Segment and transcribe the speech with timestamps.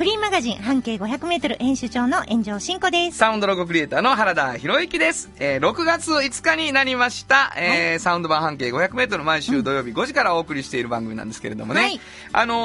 [0.00, 3.18] フリーマガジン半径500メートル編集長の炎上真子です。
[3.18, 5.28] サウンドロゴクリエイターの原田博之です。
[5.38, 11.80] えー6月5日になりました、えーサウンド版半径500メートル毎週土曜日5時からお送りしている番組なんですけれどもね。
[11.82, 12.00] はい
[12.32, 12.56] あのー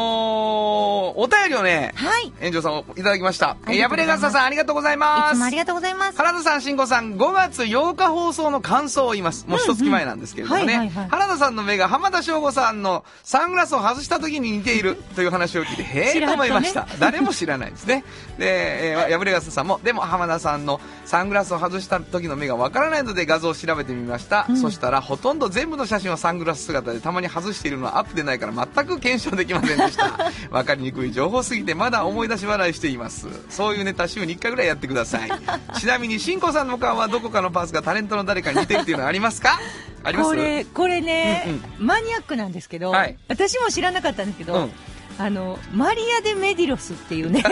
[1.19, 2.31] お便りをね、はい。
[2.39, 3.57] 炎上さんをいただきました。
[3.65, 5.35] ありがとうございます破れ傘さんありがとうございいます。
[5.35, 6.17] つもありがとうございます。
[6.17, 9.45] 原田さん、慎吾さん、5月8日放送の感想を言います。
[9.49, 10.63] もう一月前なんですけれどもね。
[10.63, 16.87] うんうんはいはいはい原田さんの目が浜田省吾さんのサングラスを外した時に似ているという話を聞いて、へえと思いました。
[16.99, 18.03] 誰も知らないですね。
[18.37, 24.47] で、えー、破れ傘さんも、でも浜田さんのサングラスを外した時の目がわからないので画像を調べてみました。
[24.55, 30.31] そしたら、ほとんど全部の写真はサングラス姿でたまに外しているのはアップでないから全く検証できませんでした。
[30.51, 33.27] わかりにくい情報すぎてまだ思い出し笑いしています。
[33.49, 35.29] そういうネタ週に1回ぐらいやってください。
[35.79, 39.59] ちなみに、しんこさんの顔はどこかのパーツがタレントの誰かに似てるっていうのはありますか？
[40.03, 40.29] あります？
[40.29, 41.43] これ、これね、
[41.79, 44.71] うんマニアックなんですけど、はい私も知らなかったんですけど、うん
[45.17, 47.43] あの、マリア・デ・メディロスっていうね。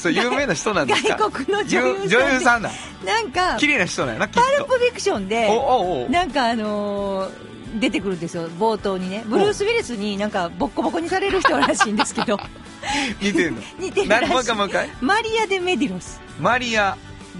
[0.00, 1.16] そう、有名な人なんですか？
[1.16, 2.70] 外国の女優さん優さんだ。
[3.04, 4.64] なんか、綺麗な人なんやな、パルと。
[4.66, 5.48] プフィクションで、
[6.10, 9.24] なんかあのー出てくるんですよ、冒頭にね。
[9.26, 12.38] ブルース・ウィリスになんかボッコボコにされる人らしいんですけど、
[13.20, 13.60] 似てんの？
[13.80, 14.50] 似てるらしい。
[15.00, 16.20] マリア・デ・メディロス。
[16.38, 16.96] マリア・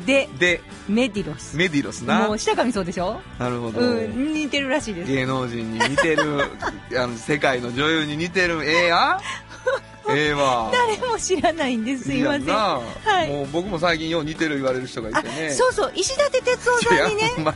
[0.06, 1.56] で、デ・メディロス。
[1.56, 2.26] メディロスな。
[2.26, 3.20] もう下噛みそうでしょ？
[3.38, 3.80] なるほど。
[3.80, 5.12] うん、似てるらしいです。
[5.12, 6.42] 芸能人に似てる、
[7.00, 9.20] あの、世界の女優に似てる、ええやん
[10.14, 10.70] ええわ。
[10.72, 12.04] 誰も知らないんです。
[12.04, 12.46] すいません。
[12.48, 12.80] は
[13.24, 13.28] い。
[13.28, 15.50] もう僕も最近よう似てる言われる人がいあてね。
[15.50, 17.32] そうそう、石立哲夫さんにね。
[17.36, 17.52] 今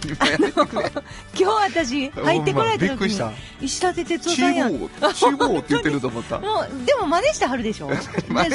[1.35, 4.71] 日私入ってこられた時にほんまびっくりした、石立哲夫チさんやん。
[4.71, 6.39] チーボーって言ってると思った。
[6.41, 8.11] もう、でも真似してはるでしょ す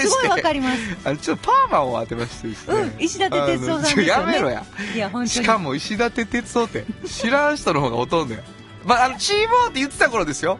[0.09, 0.79] ごいわかります。
[1.03, 2.75] あの、ちょっとパーマを当てましてですね。
[2.75, 4.63] うん、石立哲夫さんやめろや。
[4.93, 5.29] いや、本当に。
[5.29, 8.41] しかも石立哲夫って、知らん人の方がほとんどや。
[8.85, 10.59] まあ、あの、チーボーって言ってた頃ですよ。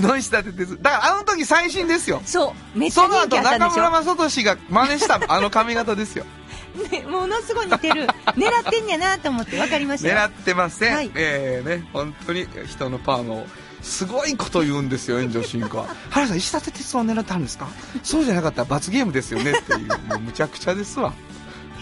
[0.00, 0.82] の石立哲夫。
[0.82, 2.20] だからあの時最新ですよ。
[2.24, 6.24] そう、めっちゃその後人気あったんでし中村雅俊が真似したあの髪型ですよ。
[6.78, 8.06] ょ、 ね、ものすごい似てる。
[8.36, 10.08] 狙ってんやなと思ってわかりました？
[10.08, 10.16] よ。
[10.16, 10.94] 狙ってません。
[10.94, 13.46] はいえーね、本当に人のパーマを。
[13.82, 15.86] すごいこと言うんですよ、炎上進行は。
[16.08, 17.68] 原さん、石立哲夫を狙ってあるんですか？
[18.02, 21.12] そうじゃなかったら罰ゲームですよねっていう、もうむちゃくちゃですわ。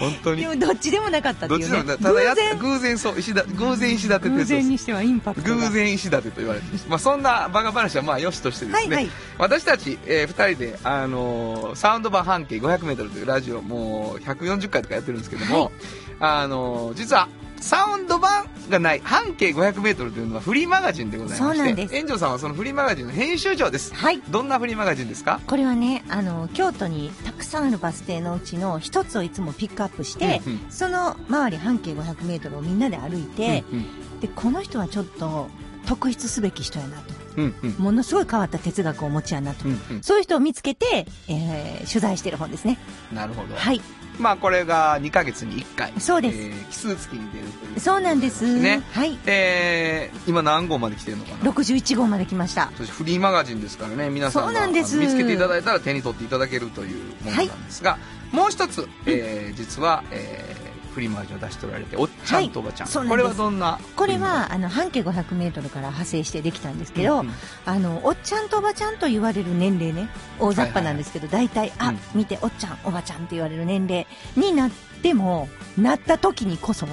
[0.02, 0.48] 本当にで。
[0.48, 1.82] もどっちでもなかったっていうね。
[1.84, 4.68] どっちでも偶然偶然そう、石田、偶然石立哲夫です偶然。
[4.68, 5.56] にしてはインパクトが。
[5.56, 15.72] 偶然石立と言われてまあ、そんなバカ話はまあよしとしてですね、はいはい私たち、え2人で、あのーサウンド版半径 500m というラジオもう140回とかやってるんですけども、
[16.20, 17.28] あのー実は
[17.62, 24.20] サウンド版がない半径 500m というのはフリーマガジンでございましてそうなんです炎上さんはそのフリーマガジンの編集長ですはい。
[24.30, 25.40] どんなフリーマガジンですか？
[25.46, 35.48] これはね、あの、京都にたくさんあるバス停のうちの一つをいつもピックアップして、うんうんその周り半径500メートルをみんなで歩いて、うんで、この人はちょっと
[35.86, 37.14] 特筆すべき人やなと。
[37.36, 39.68] うんうんものすごい変わった哲学をお持ちやなと。
[39.68, 42.78] うんうんそういう人を見つけて、えー取材してる本ですね。
[43.12, 43.80] なるほど、はい。
[44.18, 45.92] まあこれが2ヶ月に1回。
[45.98, 46.38] そうです。
[46.38, 48.58] えー奇数月に出るというそうなんです。
[48.58, 49.18] ねはい。
[49.26, 52.70] えー今何号まで来てるのかな？61号まで来ました。
[52.76, 54.10] そしてフリーマガジンですからね。
[54.10, 57.98] 皆さんが見つけていただいたら手に取っていただけるというものなんですが、
[58.32, 60.61] もう一つ、えー実は、えー
[60.92, 63.78] フリーマガジンを出しておられておっちゃんとおばちゃん、はいんこれはどんな？
[63.96, 67.32] これは、あの、半径500メートルから派生してできたんですけど、うんうん。
[67.64, 70.08] あの、おっちゃんとおばちゃんと言われる年齢ね、
[70.38, 74.70] 大雑把なんですけど、大体、あうん、見て、おっちゃん、おばちゃんって言われる年齢になっ
[75.02, 75.48] ても、
[75.78, 76.86] なった時にこそ、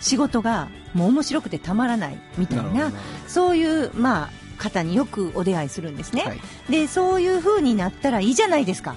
[0.00, 2.96] 仕事がもう面白くてたまらないみたいな、なるほど。
[3.26, 6.22] そういう、まあ、方によくお出会いするんですね。
[6.22, 6.40] はい。
[6.70, 8.94] で、そういう風になったらいいじゃないですか。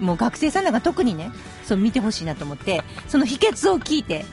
[0.00, 1.30] もう学生さんなんか特にね、
[1.64, 4.24] そう見てほしいなと思って、その秘訣を聞いて、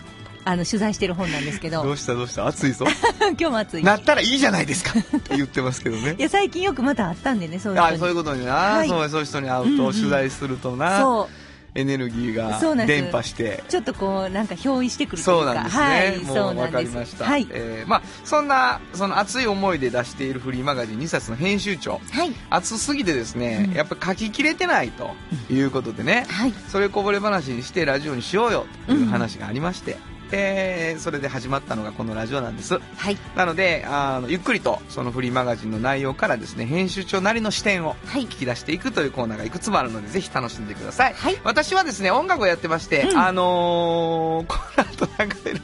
[0.44, 2.47] あの、取材してる本なんですけど、どうしたどうした？
[2.47, 2.85] 暑いぞ。
[3.38, 3.83] 今日も暑い。
[3.83, 5.00] なったらいいじゃないですか。
[5.00, 6.15] っ て言ってますけどね。
[6.18, 7.81] いや、最近よくまたあったんでね、そういう。
[7.81, 8.89] あそういうことにな、はい。
[8.89, 11.30] そうそういう人に会ううんうんと取材するとな、そ
[11.73, 13.69] エネルギーが伝播してう。
[13.69, 15.45] ちょっとこう、なんか憑依してくるというか。
[15.45, 16.71] そうなんですね、はい、もそう分。
[16.71, 17.47] かりました、はい。
[17.50, 22.31] えーまあ、そんなその熱い思いで出しているフリーマガジン2冊の編集長はい。
[22.50, 25.12] 熱すぎてですね、うんやっぱ書ききれてないと
[25.50, 26.53] いうことでね、はい。
[26.68, 32.80] それこぼれ話にしてラジオにしようよという話がありまして、えーそれで始まったのがこのラジオなんです。
[32.95, 33.18] はい。
[33.36, 41.13] なので、あの、ゆっくりとそのフリーマガジンの内容からですね、編集長なりの視点をはい聞き出していくというコーナーがいくつもあるので、ぜひ楽しんでください。
[41.13, 41.38] はい。
[41.44, 45.62] 私はですね、音楽をやってまして、うんあのー、この後流れる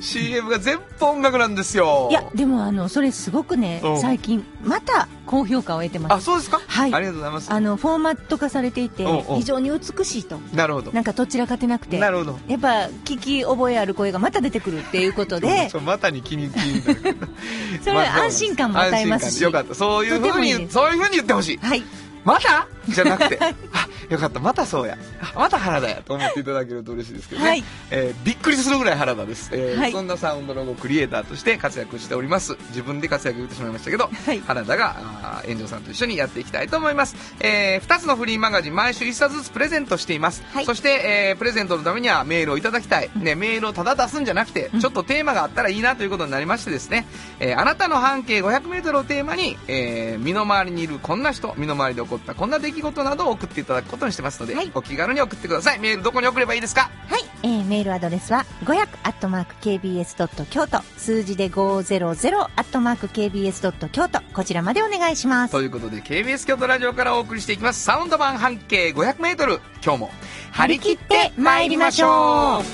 [0.00, 2.08] CM が全部音楽なんですよ。
[2.10, 6.24] いや、でもあの、それすごくねうん、最近、また高評価を得てまあ、す。
[6.24, 6.60] そうですか？
[6.66, 7.52] はいありがとうございます。
[7.52, 9.06] あの、フォーマット化されていて
[9.36, 10.38] 非常に美しいと。
[10.54, 10.92] なるほど。
[10.92, 11.98] なんかどちらかてなくて。
[11.98, 12.38] なるほど。
[12.48, 12.68] やっぱ、
[13.04, 17.16] 聞き覚えある声がまた出てくるっていうことで またに気に気になる
[17.82, 19.74] それは安心感も与えますしよかった。
[19.74, 21.58] そういうふうに、そういうふうに言ってほしい。
[21.58, 21.82] はい。
[22.24, 22.66] また？
[22.90, 23.54] じゃなくて、あ、
[24.08, 24.96] よかった、またそうや。
[25.34, 27.48] あまた原田やと思っていただけると嬉しいですけどね。
[27.48, 29.50] はいえーびっくりするぐらい原田です。
[29.52, 32.56] えーはいそんなサウンドロゴクリエイターとして活躍しております。
[32.70, 37.16] 自分で活躍言ってしまいましたけど、はい原田が、炎上さんと一緒にやっていきたいと思います。
[37.40, 40.42] えー、2つのフリーマガジン、毎週1冊ずつプレゼントしています。
[40.52, 40.88] はいそして、
[41.30, 43.10] えープレゼントのためにはメールをいただきたい。
[43.16, 47.06] ね、メールをただ出すんじゃなくて、ちょっとテーマがあったらいいなということになりましてですね、
[47.38, 55.78] えーあなたの半径500メートルをテーマに、えー身の回りにいるこんな人、身の回りで起こったこんな出来事などを送っていただくことにしてますので、はいお気軽に送ってください。
[55.78, 56.90] メールどこに送ればいいですか？
[57.08, 57.24] はい。
[57.42, 65.52] えー、メールアドレスは、500アットマーク KBS ドット京都、数字で500アットマーク KBS ドット京都、こちらまでお願いします。
[65.52, 70.10] ということで KBS 京都ラジオからお送りしていきますサウンド版半径 500m 今日も
[70.52, 72.64] 張り切って参りましょう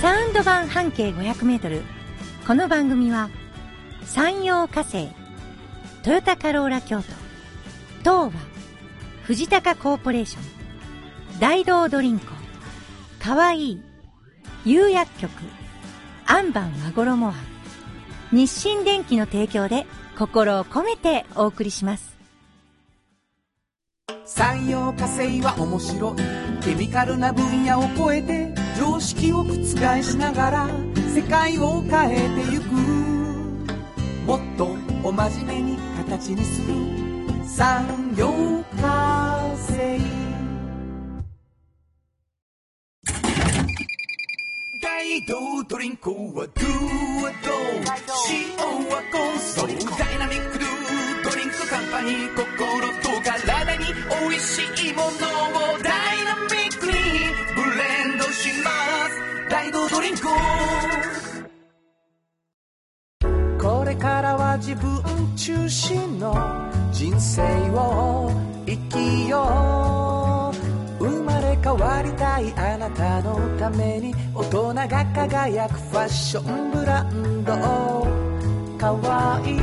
[0.00, 1.82] サウンド版半径500メートル。
[2.46, 3.28] この番組は、
[4.04, 5.08] 山陽火星、
[6.04, 7.04] トヨタカローラ京都、
[8.06, 8.30] 東和、
[9.24, 12.26] 藤高コーポレーション、大道ドリンコ、
[13.18, 13.82] かわいい、
[14.64, 15.32] 釉薬局、
[16.24, 17.34] アンバン和衣庵、
[18.30, 19.86] 日清電機の提供で
[20.16, 22.16] 心を込めてお送りします。
[24.24, 26.64] 産業化成は面白い。
[26.64, 29.64] ケミカルな分野を超えて常識を覆
[30.04, 30.68] しながら
[31.12, 32.66] 世界を変えてゆく。
[34.26, 37.05] もっとお真面目に形にする。
[37.46, 38.26] 産業
[38.80, 40.00] 化成
[44.82, 46.42] 大道ドリンクはドゥ
[47.22, 47.52] はド
[48.28, 48.56] 塩
[48.88, 50.68] はコンソーダイナミックドゥ
[51.30, 52.44] ドリンクカンパニー心
[53.00, 55.12] と体に美味しいものを
[55.78, 58.70] ダイナミックにブレンドしま
[59.08, 60.22] す大道ドリンク
[63.62, 65.02] これからは自分
[65.36, 68.30] 中心の人生を
[68.64, 70.50] 生きよ
[70.98, 71.04] う。
[71.04, 77.52] 生まれ変わりたいあなたのために大人が輝くファッションブランド
[78.78, 79.56] かわいい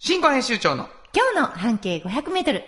[0.00, 0.88] 新婚編集長の。
[1.14, 2.64] 今日の半径500メートル。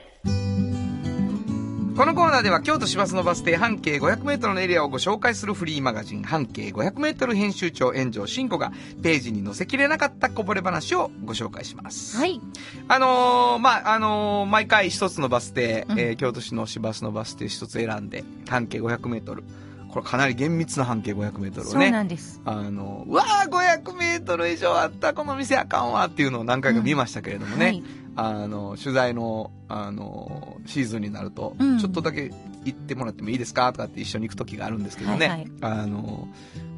[1.97, 8.73] このコーナーでは京都市バスのバス停半径 500m のエリアをご紹介するフリーマガジン半径 500m 編集長炎上真子が
[9.03, 12.17] ページに載せきれなかったこぼれ話をご紹介します。
[12.17, 12.41] はい。
[12.89, 19.45] あのーまあ、あのー毎回一つのバス停、うんえー京都市の市バスのバス停一つ選んで、半径500メートル。
[19.91, 21.91] これかなり厳密な半径500メートルをそうね。
[21.91, 22.41] なんです。
[22.47, 27.65] あの、うわー500メートル以上あった、この店あかんわっていうのを何回か見ましたけれどもね。
[27.67, 27.83] はい。
[28.17, 32.31] あの、取材の、あの、シーズンになると、うんちょっとだけ
[32.65, 35.29] 行ってもらってもいいですかとかって一緒に行く時があるんですけどね。
[35.29, 36.29] はいはいあの、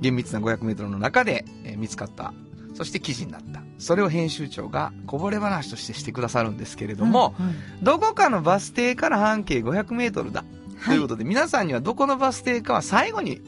[0.01, 2.33] 厳密な500メートルの中で、えー見つかった。
[2.75, 3.63] そして記事になった。
[3.79, 10.43] それを編集長がこぼれ話としてしてくださるんですけれども、うんうんどこかのバス停から半径500メートルだ。
[10.43, 10.47] と
[10.91, 13.41] はいいうことで、皆さんにはどこのバス停かは最後に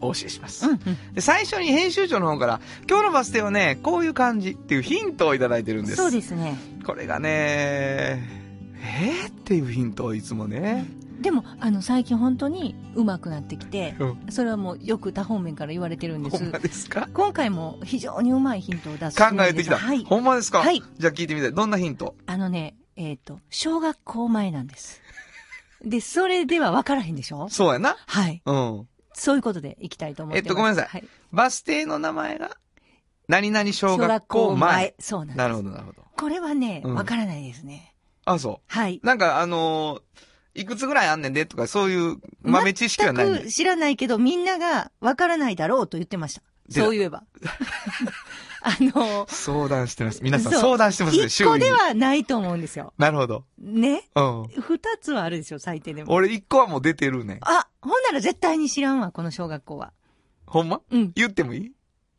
[0.00, 0.66] お教えします。
[0.66, 0.80] うんうん
[1.14, 5.96] で、最初に編集長の方から、今日のバス停はね、こういう感じっていうヒントをいただいてるんです。
[5.96, 6.56] そうですね。
[6.84, 7.28] これがね、
[8.82, 10.86] えー、っていうヒントをいつもね。
[11.20, 16.50] でも、あの、最近本当に上手くなってきて、うんそれはもうよく他方面から言われてるんですほん。
[16.50, 17.08] まですか？
[17.12, 19.76] 今回も非常にうまいヒントを出す考えてきた。
[19.76, 20.02] はい。
[20.04, 20.60] ほんまですか？
[20.60, 20.82] はい。
[20.98, 21.52] じゃあ聞いてみたい。
[21.52, 22.14] どんなヒント？
[22.26, 25.02] あのね、えっ、と、小学校前なんです。
[25.84, 27.48] で、それでは分からへんでしょ？
[27.50, 27.96] そうやな。
[28.06, 28.40] はい。
[28.46, 28.88] うん。
[29.20, 30.46] そういうことでいきたいと思ってます。
[30.46, 31.04] えっとごめんなさいはい。
[31.30, 32.56] バス停の名前が、
[33.28, 34.72] 何々小小学学校校前。
[34.72, 34.94] 前。
[34.98, 35.38] そうなんです。
[35.38, 36.02] なるほど、なるほど。
[36.16, 37.94] これはね、うん分からないですね。
[38.24, 39.00] あ、そはい。
[39.02, 39.06] う。
[39.06, 40.02] なんかあのー
[40.52, 46.42] いくつぐらいあんねんでとか、そういう豆知識はない、全く知らないけど、みんなが分からないだろうと言ってました。
[46.68, 47.22] でそういえば。
[48.62, 50.22] あの、相談してます。
[50.22, 52.92] 皆さん相談してますね、一個周囲にではないと思うんですよ。
[52.98, 53.44] なるほど。
[53.58, 54.08] ね？
[54.14, 54.48] うん。
[54.48, 56.12] 二つはあるでしょ、最低でも。
[56.12, 57.38] 俺一個はもう出てるね。
[57.42, 59.92] あ、ほんなら絶対に知らんわ、この小学校は。
[60.46, 60.80] ほんま？
[60.90, 61.12] うん。
[61.14, 61.72] 言ってもいい？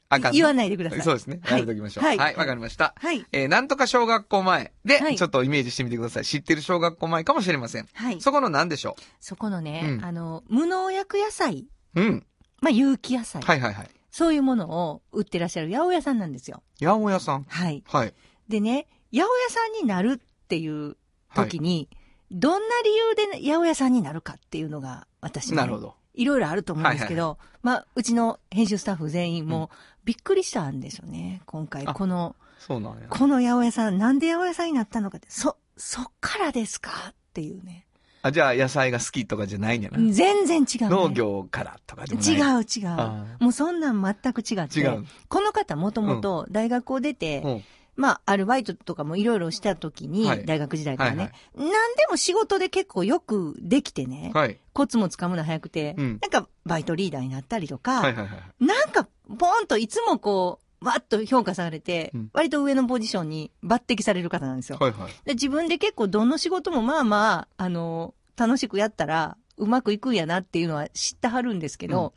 [0.09, 0.31] あかんの？
[0.31, 1.01] 言わないでください。
[1.01, 1.39] そうですね。
[1.43, 2.03] はいやめときましょう。
[2.03, 2.37] ははいい。
[2.37, 2.93] わ、かりました。
[2.97, 3.25] はい。
[3.31, 6.25] えー、なんとか小学校前で、はいちょっとイメージしてみてください。
[6.25, 7.87] 知ってる小学校前かもしれません。
[7.93, 8.19] はい。
[8.19, 12.25] そこの何でしょそこのね、うんあの、無農薬野菜、ううん。
[12.61, 13.89] まあ、有機野菜、はいはいはい。
[14.11, 16.61] そういうものを売ってらっしゃる八百屋さんなんですよ。
[16.79, 17.45] 八百屋さん？
[17.47, 17.83] はい。
[17.87, 18.13] はい。
[18.49, 20.97] でね、八百屋さんになるっていう
[21.33, 21.89] 時に、
[22.29, 25.95] どんな理由で八百屋さんになるかっていうのが、私ねなるほど。
[26.13, 29.69] いろいろあると思うんですけど、まあ、うちの編集スタッフ全員も
[30.03, 31.41] びっくりしたんですよね。
[31.45, 33.07] 今回、あこの、そうなんや。
[33.09, 36.91] この八百屋さん、なんで八百屋さんになったのかって、そ、そっからですか？
[37.11, 37.87] っていうね。
[38.23, 39.97] あ、じゃあ野菜が好きとかじゃないんやな。
[40.11, 40.89] 全然違う、ね。
[40.89, 42.33] 農業からとかでもない。
[42.33, 43.43] 違う違あう。
[43.43, 44.79] もうそんなん全く違って。
[44.79, 45.05] 違う。
[45.27, 47.63] この方もともと大学を出て、うん。
[47.97, 51.71] まあ、アルバイトとかもいろいろした時に、はい大学時代からね、はい何で
[52.09, 54.57] も仕事で結構よくできてね、はい。
[54.73, 58.65] コツもつかむの早くて、うんなんかバイトリーダーになったりとか、はいはいはい。
[58.65, 64.77] なんかポーンといつもこう、わっと評価されて、うん割と上のポジションに抜擢される方なんですよ。
[64.79, 65.11] はいはい。
[65.25, 72.13] で自分で結構どの仕事もまあまあ、あの、楽しくやったらうまくいくんやなっていうのは知ってはるんですけど、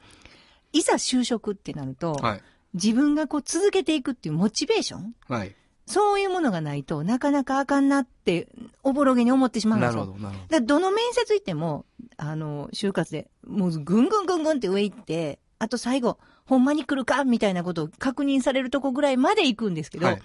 [0.73, 2.43] いざ就職ってなると、はい。
[2.75, 5.55] 自分がこう続けていくっていうモチベーションはい。
[5.87, 8.49] そういうものがないとなかなかあかんなって、
[8.83, 10.01] おぼろげに思ってしまうんですよ。
[10.01, 11.85] なるほど、なるほだからどの面接行っても、
[12.17, 17.25] あの、就活で、もうぐんぐんぐんぐんって上行って、あと最後、ほんまに来るか？
[17.25, 20.07] みたいなことを確認されるとこぐらいまで行くんですけど。
[20.07, 20.23] ど、はい。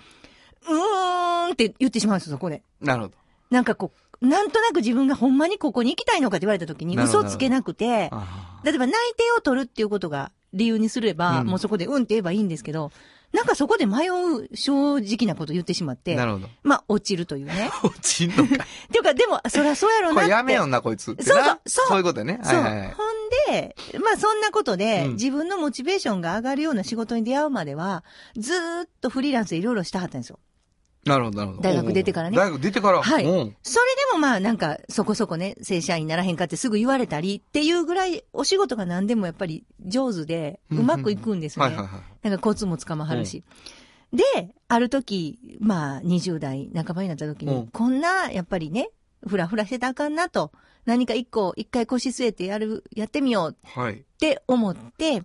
[0.67, 2.61] うーんって言ってしまうんですよ、そこで。
[2.81, 3.13] なるほど。
[3.49, 3.91] なんかこ
[4.21, 12.91] う、なんとなく自分がほんまにここに行きたいのかって言われた時に嘘つけなくて、あ例えば内定を取るっていうことが理由にすれば、うんもうそこでうんって言えばいいんですけど、
[13.31, 16.47] なんかそこで迷う正直なこと言ってしまってーな、るほど。
[16.63, 17.69] まあ落ちるというね。
[17.83, 18.41] 落ちんのか。
[18.43, 18.57] ってい
[18.99, 20.29] うか、でも、そりゃそうやろうこなって。
[20.31, 21.29] れやめよんな、こいつってな。
[21.33, 22.39] そうそうそうそういうことね。
[22.43, 22.91] はいはいはい。
[22.93, 28.03] ほんで、まあそんなことで、うん自分のモチベーションが上がるような仕事に出会うまでは、
[28.37, 30.39] ずーっとフリーランスでいろいろしたはったんですよ。
[31.05, 31.61] なるほど、なるほど。
[31.63, 33.01] 大学出てからね大学出てから？
[33.01, 41.65] はいうんそれでもまあなんか、そこそこね、正社員にならへんかってすぐ言われたりっていうぐらい、お仕事が何でもやっぱり上手で、うまくいくんですね。
[41.65, 42.01] はいはいはい。
[42.29, 43.43] なんかコツもつかまはるし。
[44.11, 44.23] で、
[44.67, 48.89] ある時、まあ20代半ばになった時に、うんこんな、やっぱりね、
[49.25, 50.51] ふらふらしてたらあかんなと、
[50.85, 53.93] 何か一個、一回腰据えてやる、やってみようはい。
[53.93, 55.23] って思って、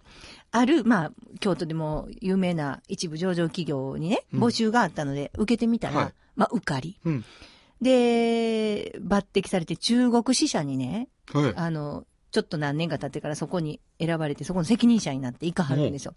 [0.57, 7.01] ある、まあ、京都でも有名な一部上場企業にね、うん募集があったので、受けてみたら、はいまあ、受かり。
[7.05, 7.25] うん。
[7.83, 11.53] で、抜擢されて中国支社にね、はい。
[11.57, 16.15] あの、ちょっと何年か経ってからそこに選ばれて、そこの責任者になっていかはるんですよ。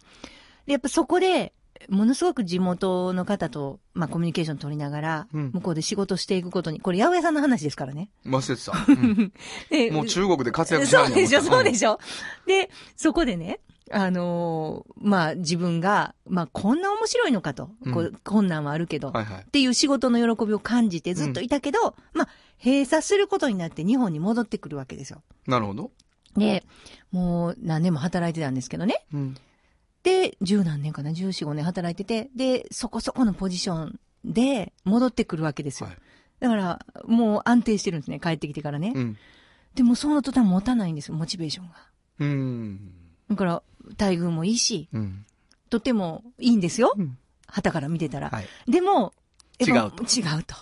[0.67, 1.53] で、やっぱそこで、
[1.89, 8.09] ものすごく地元の方と、まあ、コミュニケーション取りながら、うん向こうで仕事していくことに、これ、八百屋さんの話ですからね。
[8.25, 8.73] 忘れてた。
[8.87, 9.33] うん
[9.69, 11.73] でもう中国で活躍しそうでしょ、そうでょ。
[11.73, 11.99] しょ。
[12.45, 19.45] で、そこでね、あのーまあ、自分が、まあ、こんな面白いのかと、こうう困難はあるけど、はいはいっ。
[19.45, 22.29] ていう仕事の喜びを感じてずっといたけど、まあ、
[22.63, 25.21] 閉鎖することになって日本に戻ってくるわけですよ。
[25.47, 25.91] なるほど。
[26.35, 26.63] で、
[27.11, 29.05] もう何年も働いてたんですけどね。
[29.13, 29.35] うん。
[30.03, 35.87] で、十何年かな、十四五年働いてて、で、そこそこのポジションで戻ってくるわけですよ。
[35.87, 35.97] はい
[36.39, 38.93] だから、もう安定してるんですね、帰ってきてからね。
[38.95, 39.17] うん。
[39.75, 41.73] でもその途端持たないんですよ、モチベーションが。
[42.19, 42.93] うん。
[43.29, 43.63] だから、
[43.99, 45.25] 待遇もいいし、うん。
[45.69, 46.93] とてもいいんですよ。
[46.97, 47.17] うん
[47.49, 48.29] 旗から見てたら。
[48.29, 48.47] はい。
[48.69, 49.13] でも、
[49.57, 49.89] 違う違う
[50.45, 50.55] と。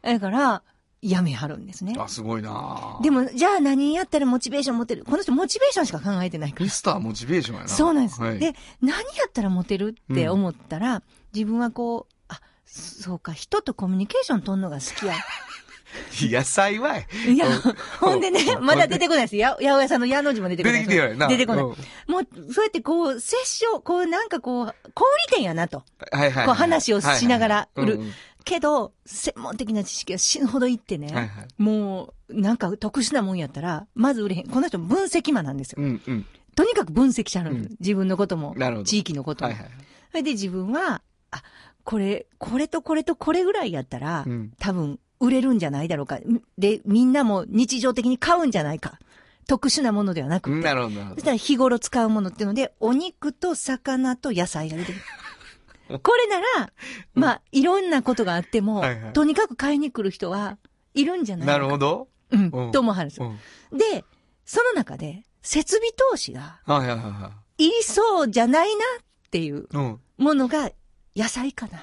[0.00, 0.62] だから、
[1.02, 1.94] やめはるんですね。
[1.98, 5.04] あ、すごいなでも、じゃあ何やったらモチベーション持てる？
[5.04, 6.70] この人モチベーションしか考えてないからミ。
[6.70, 7.68] スターモチベーションやな。
[7.68, 8.18] そうなんです。
[8.22, 11.02] はい、で、何やったらモテるって思ったら、
[11.34, 15.14] 自分はこう、あ、そうか、人とコミュニケーション取るのが好きや。
[16.20, 17.06] 野菜はい。
[17.32, 17.52] いやうん、
[18.00, 19.36] ほんでね、まだ出てこないです。
[19.36, 20.82] や、八百屋さんの矢の字も出てこ出ない。
[20.86, 21.26] てきて。
[21.28, 21.64] 出てこない。
[21.64, 21.74] うん
[22.08, 25.84] もう、そうやってこう、接触、こう、なんかこう、小売店やなと。
[26.10, 26.46] はいはいはい。
[26.46, 28.00] こう話をしながら売る
[28.44, 31.46] けど、専門的な知識が死ぬほどいってね、うんはいはい。
[31.58, 34.48] もう、なんか特殊なもんやったら、まず売れへん。
[34.48, 35.82] この人分析マンなんですよ。
[35.82, 36.26] うんうん。
[36.54, 39.50] とにかく分析しはるんです、うん自分のこともなるほ、ど地域のことも。
[39.50, 39.70] はいはい。
[40.10, 41.42] それで自分は、あ、
[41.84, 46.18] これ、これとこれとこれぐらいやったら、うん多分売れるんじゃないだろうか。
[46.58, 48.98] で、みんなも日常的に買うんじゃないか。
[49.46, 50.56] 特殊なものではなくて。
[50.66, 51.00] なるほど。
[51.14, 54.98] そしたら日頃使うものっていうので、お肉と魚と野菜が出てく
[55.88, 56.00] る。
[56.02, 56.72] これなら、
[57.14, 60.58] まあ、いろんなことがあっても、はいはいとにかく買いに来る人は
[60.94, 62.08] いるんじゃないかなるほど。
[62.30, 63.32] うん、うんと思わはるんですよ。
[63.70, 63.78] うん。
[63.78, 64.04] で、
[64.44, 69.68] その中で、設備投資がはいはいはいはいりそうじゃないなっていう。
[70.18, 70.70] ものが
[71.14, 71.82] 野菜かなっ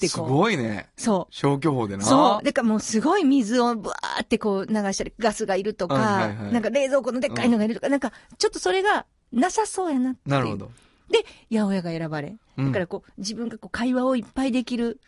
[0.00, 0.32] てすこう。
[0.32, 0.88] ごいね。
[0.96, 1.34] そう。
[1.34, 2.04] 消去法でな。
[2.04, 2.44] そう。
[2.44, 10.30] だからもうすごい水をブワーってこう流したり、ガスがいるとか、はいはいはいなんか冷蔵庫のでっかいのがいるとか、なんかちょっとそれがなさそうやなっていう。
[10.30, 10.70] なるほど。
[11.10, 12.36] で、八百屋が選ばれ。
[12.58, 15.00] うんだからこう、自分がこう会話をいっぱいできる。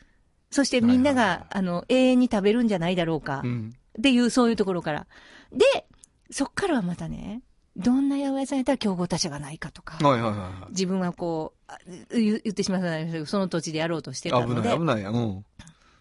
[0.51, 3.43] そしてみんなはいはいはいが、あの、永遠に食べるんじゃないだろうか。
[3.45, 3.75] うん。
[3.99, 5.07] っていう、そういうところから。
[5.53, 5.87] で、
[6.31, 7.43] そっからはまたね、
[7.77, 9.97] どんな八百屋さんやったら競合他社がないかとか。
[10.07, 10.71] はいはいはいはい。
[10.71, 11.79] 自分はこう、あ
[12.13, 15.15] 言言ってしまったんですけど、その土地でやろうとしてたので危ない、危、ないやん。
[15.15, 15.45] うん。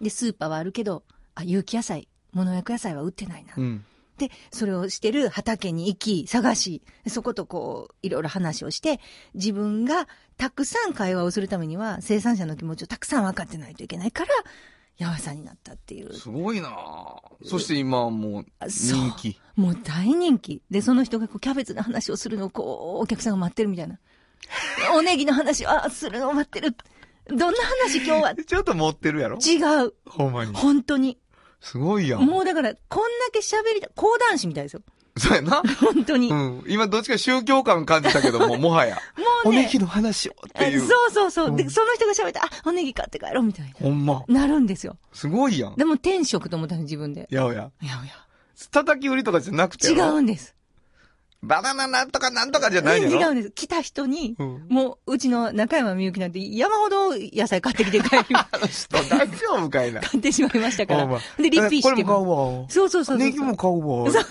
[0.01, 1.03] で、スーパーはあるけど、
[1.35, 3.53] あ、有機野菜、物薬野菜は売ってないな。
[3.57, 3.85] うん。
[4.17, 8.99] で、それをしてる畑に行き、探し、そことこう、いろいろ話をして、
[9.33, 14.29] 自分がたくさん会話をするためには、生産者の気持ちをたくさん分かってないといけないから、
[14.99, 16.13] 八百屋さんになったっていう。
[16.13, 19.39] すごいなあそして今はもう人気。
[19.55, 20.61] もう大人気。
[20.69, 23.99] で、その人がこうキャベツの話をするのをこう、お客さんが待ってるみたいな。
[24.95, 26.75] おネギの話をあするのを待ってる。
[27.27, 27.45] どんな
[27.81, 28.35] 話今日は？
[28.45, 29.37] ちょっと持ってるやろ？
[29.37, 29.93] 違う。
[30.05, 30.53] ほんまに。
[30.53, 31.17] 本当に。
[31.61, 32.25] すごいやん。
[32.25, 34.81] もうだから、こんだけ喋りた、講談師みたいですよ。
[35.17, 35.61] そうやな。
[35.79, 36.29] 本当に。
[36.29, 36.63] うもん。
[36.67, 38.97] 今どっちか宗教感感じたけども、 もはや。
[39.15, 39.25] うね。
[39.45, 40.79] おネギの話をっていう。
[40.79, 41.55] そうそうそう。
[41.55, 44.23] で、うんその人が喋って、あ、おネギ買って帰ろうみたいほんま。
[44.27, 44.41] な。
[44.41, 44.97] なるんですよ。
[45.13, 45.75] すごいやん。
[45.75, 47.27] でも天職と思ったの自分で。
[47.29, 47.69] やおや。
[47.81, 48.11] いやい
[48.71, 49.93] 叩き売りとかじゃなくてや。
[49.93, 50.55] 違うんです。
[51.43, 53.07] バナナなんとかなんとかじゃないの？
[53.09, 53.51] 違うんです。
[53.51, 60.01] 来た人に、うんもう、うちの中山みゆきなんて山ほど野菜買ってきて帰り、 あの人大丈夫かいな？
[60.01, 61.05] 買ってしまいましたから。
[61.05, 62.29] まで、リピしてこれも買う
[62.61, 62.69] わ。
[62.69, 63.17] そうそうそうそう。
[63.17, 64.03] ネギも買うわ。
[64.03, 64.25] ってそう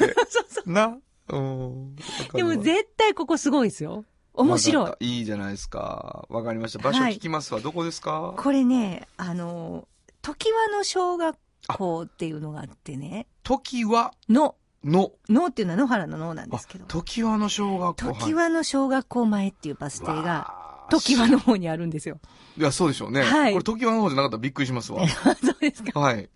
[0.48, 0.72] そう。
[0.72, 0.96] な？
[1.28, 1.96] うん。
[2.32, 4.04] でも絶対ここすごいですよ。
[4.34, 6.24] 面白いいいじゃないですか。
[6.30, 6.78] わかりました。
[6.78, 7.60] 場所聞きますわ。
[7.60, 8.32] どこですか？
[8.38, 9.86] これね、あの、
[10.22, 11.36] 時和の小学
[11.68, 15.12] 校っていうのがあってね、時はの、の。
[15.28, 18.12] のっていうのは野原の野なんであすけど、時はの小学校。
[18.14, 22.18] 時和の小学校前っていうバス停が、が時和の方にあるんですよ。
[22.56, 23.22] いや、そうでしょうね。
[23.22, 25.06] はいこれ時和の方じゃなかったらびっくりしますわ。
[25.08, 26.00] そうですか。
[26.00, 26.28] はい。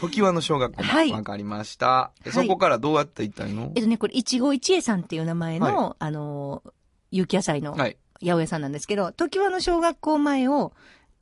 [0.00, 0.82] 時和の小学校。
[0.82, 2.12] はいわかりました。
[2.24, 3.72] えはいそこからどうやって行ったの？
[3.74, 6.62] えっとね、これ、一期一会さんっていう名前の、はあの、
[7.10, 7.96] 有機野菜のはい。
[8.20, 10.72] 八百屋さんなんですけど、時和の小学校前を、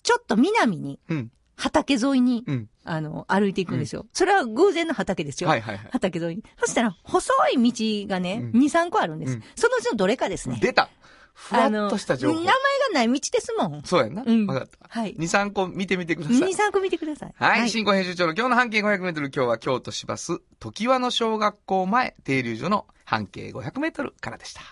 [0.02, 1.32] ちょっと南に、うん。
[1.56, 2.68] 畑沿いに、うん。
[2.84, 4.06] あの、歩いていくんですよ。
[4.12, 5.48] それは偶然の畑ですよ。
[5.48, 5.88] はいはいはい。
[5.92, 6.44] 畑沿いに。
[6.58, 9.34] そしたら、細い道がね、うん2、3個あるんです。
[9.34, 10.58] うんそのうちのどれかですね。
[10.60, 10.88] 出た
[11.34, 12.52] ふわっとした情報名前。
[12.82, 13.82] がない道ですもん。
[13.84, 14.22] そうやんな。
[14.24, 14.78] うんわかった。
[14.88, 15.14] はい。
[15.14, 16.38] 2、3個見てみてください。
[16.38, 17.34] 2、3個見てください。
[17.34, 24.62] はい、新婚編集長の今日の半径500メートル、今日は京都市バス、時和の小学校前停留所の半径500メートルからでした。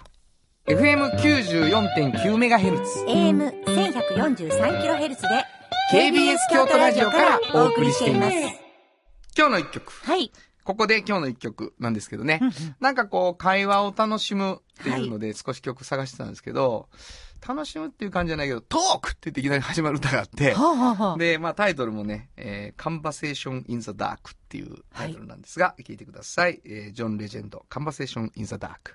[0.67, 3.05] FM94.9 メガヘルツ。
[3.07, 5.17] AM1143kHz で、
[5.91, 8.37] KBS 京都ラジオからお送りしています。
[9.37, 9.93] 今日の一曲。
[10.05, 10.31] はい。
[10.63, 12.41] ここで今日の一曲なんですけどね。
[12.79, 16.89] なんかこう、会話を楽しむっていうので少し曲探してたんですけど、
[17.45, 26.61] 楽しむっていう感じじゃないけど、トークって言っていきなり始まる歌があって、はあ、はあはあ、で、まあタイトルもね、えー、Conversation in the Dark っていうタイトルなんですが、聞いてください。
[26.65, 28.95] えー、ジョン・レジェンド、Conversation in the Dark。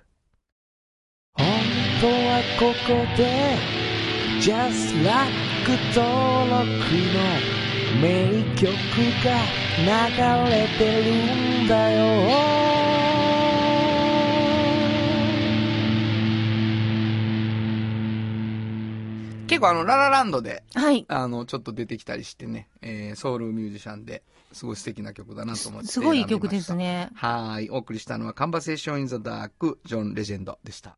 [1.34, 1.46] 本
[2.00, 3.58] 当はここで
[4.40, 7.56] Just Like 登録の
[8.00, 8.68] 名曲
[9.24, 9.30] が
[9.78, 12.66] 流れてるんだよ
[19.48, 21.06] 結構あの、ララランドで、はい。
[21.08, 25.88] あの、ちょっと出てきたりしてね、えー、ソウルミュージシャンで、すごい素敵な曲だなと思って。
[25.88, 26.76] すごい曲です。
[26.76, 27.10] ね。
[27.16, 27.70] はーい。
[27.70, 30.98] お送りしたのは、Conversation in the Dark、ジョン・レジェンドでした。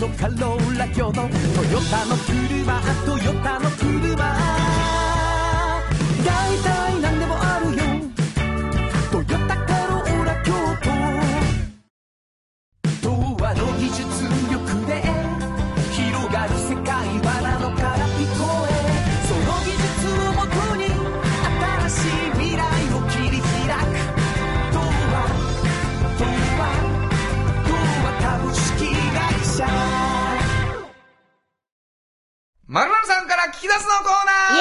[0.00, 1.28] のカローラ京都トヨ
[1.90, 3.70] タの車トヨタの
[32.68, 34.58] まるまるさんから聞き出すのコーナーイ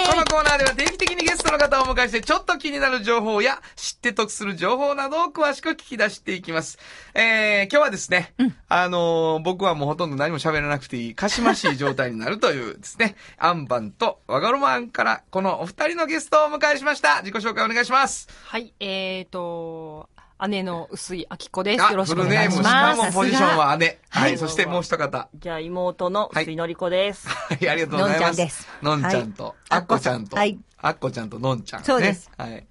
[0.00, 6.80] エーイこのコーナーでは定期的にゲストの方をお迎えして、ちょっと気になる情報や、知って得する情報などを詳しく聞き出していきます。
[7.14, 8.34] えー、今日はですね、
[8.68, 17.22] あのー僕はもうほとんど何も喋らなくていい、かしましい状態になるというですね、アンバンとワガロマンから、このお二人のゲストをお迎えしました。
[17.22, 18.28] 自己紹介お願いします。
[18.46, 20.08] はい、えーと、
[20.48, 21.84] 姉の薄井明子です。
[21.84, 23.16] あよろしくおフルネーム、願いししかます。
[23.16, 23.98] もポジションは姉。
[24.10, 24.38] ははいい。
[24.38, 25.28] そしてもう一方。
[25.34, 27.28] じゃあ妹のはい水のり子です。
[27.28, 28.32] はい、ありがとうございます。
[28.32, 31.84] のんちゃんですのんちゃんと、あっこちゃんと、はいあっこちゃんとのんちゃん、ね。
[31.86, 32.30] そうです。
[32.36, 32.66] はい。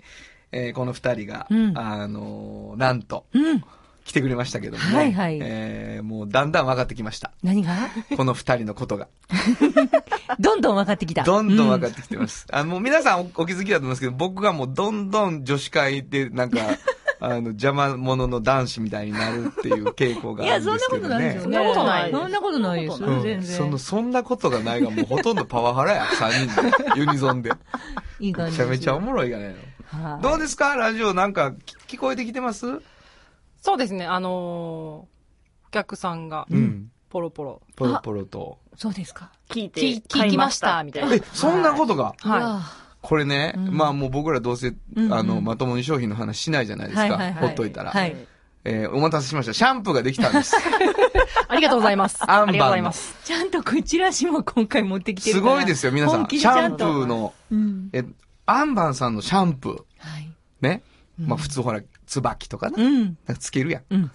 [0.51, 3.63] えーこの二人が、うんあのーなんと、うん。
[4.05, 4.95] 来てくれましたけどもね。
[4.95, 7.31] はいはいえーもうだんだん分かってきました。
[7.41, 7.73] 何が？
[8.15, 9.07] この二人のことが。
[10.39, 11.23] どんどん分かってきた。
[11.23, 12.45] どんどん分かっってきてます。
[12.51, 16.59] あもう皆さんおお気づきだと思いますけど、僕がもうどんどん女子会でなんか、
[17.19, 21.33] あの、邪魔者の男子みたいになるっていう傾向があるんですけどね。
[21.33, 23.43] いやそんなことないですよそんなことないそんなことないです全然。
[23.43, 26.61] その、そんなことがないがもうほとんどパワハラや、三人
[26.95, 26.99] で。
[26.99, 27.51] ユニゾンで。
[28.19, 29.55] いい感じめちゃめちゃおもろいがね。
[29.87, 30.75] はいどうですか？
[30.75, 31.53] ラジオなんか
[31.87, 32.81] 聞聞こえてきてます？
[33.61, 35.07] そうですね、あのーお
[35.71, 36.91] 客さんがう、ん。
[37.09, 38.59] ポロポロ、ポロポロと。
[38.75, 39.31] そうですか。
[39.49, 41.13] 聞いて聞きました、みたいな。
[41.15, 42.13] え、そんなことが？
[42.19, 42.61] は
[43.05, 47.17] これね、うんまあもう僕らどうせ、うんあの、まともに商品の話しないじゃないですか。
[47.17, 47.91] はいほっといたら。
[47.91, 48.15] はい。
[48.63, 49.53] えーお待たせしました。
[49.53, 50.55] シャンプーができたんです。
[50.55, 50.59] い。
[51.47, 52.17] ありがとうございます。
[52.21, 53.15] アンバありがとうございます。
[53.23, 55.41] ちゃんとこちらしも今回持ってきてるす。
[55.41, 56.27] ごいですよ、皆さん。
[56.27, 57.89] シャンプーの、うん。
[57.93, 58.03] え、
[58.47, 59.73] アンバンさんのシャンプー。
[59.99, 60.29] はい。
[60.61, 60.81] ね。
[61.19, 62.83] まあ普通ほら、椿とかな。
[62.83, 63.03] うん。
[63.03, 63.83] なんかつけるやん。
[63.91, 64.11] うん。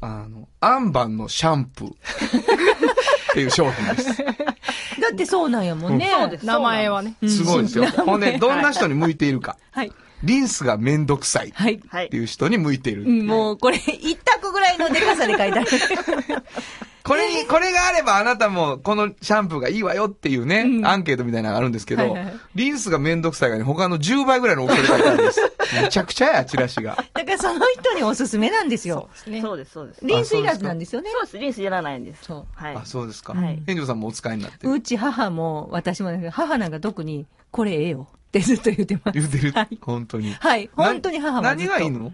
[0.00, 1.90] あの、アンバンのシャンプー。
[3.30, 4.24] っていう商品です。
[5.00, 6.10] だってそうなんやもんね。
[6.10, 7.14] そうです名前はね。
[7.26, 7.86] すごいですよ。
[7.86, 9.56] ほんで、どんな人に向いているか。
[9.70, 9.92] はい。
[10.22, 11.80] リンスがめんどくさいっはい。
[11.88, 12.16] はいて。
[12.16, 13.04] いう人に向いている。
[13.04, 15.68] うんもう、これ、一択ぐらいのデカさで書いてある。
[17.02, 25.40] これに、これがあればあなたもこのシャンプーがいいわよっていうね、うんアンケートみたいなのがあるんですけど、はいはいはいリンスがめんどくさいがね、他の10倍ぐらいの大きさで書いてあるんです。
[25.82, 26.96] めちゃくちゃや、チラシが。
[27.14, 29.08] だからその人におすすめなんですよ。
[29.28, 30.04] ねそうです、そうです。
[30.04, 31.10] リンスいらずなんですよね。
[31.12, 32.24] そうです、リンスやらないんです。
[32.24, 32.76] そうはい。
[32.76, 33.34] あ、そうですか。
[33.34, 34.72] はい園長さんもお使いになってる。
[34.72, 39.18] うち母も私もだけど、母なんか特に、これええよってずっと言ってます。
[39.18, 39.78] 言うてる、はい。
[39.80, 40.34] 本当に。
[40.34, 40.68] はい。
[40.74, 41.72] 本当に母はずっと。
[41.72, 42.12] 何がいいの？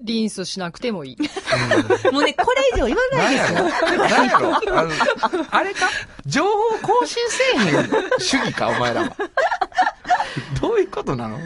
[0.00, 1.16] リンスしなくてもいい。
[2.12, 3.58] もうね、これ以上言わないですよ。
[4.08, 4.54] 何やろ？
[5.22, 5.88] あの、あれか？
[6.26, 6.50] 情報
[6.82, 9.16] 更新せえへん主義か、お前らは。
[10.60, 11.38] どういうことなの？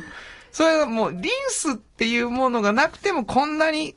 [0.50, 3.94] それはもう、リンスっていうものがなくてもこんなに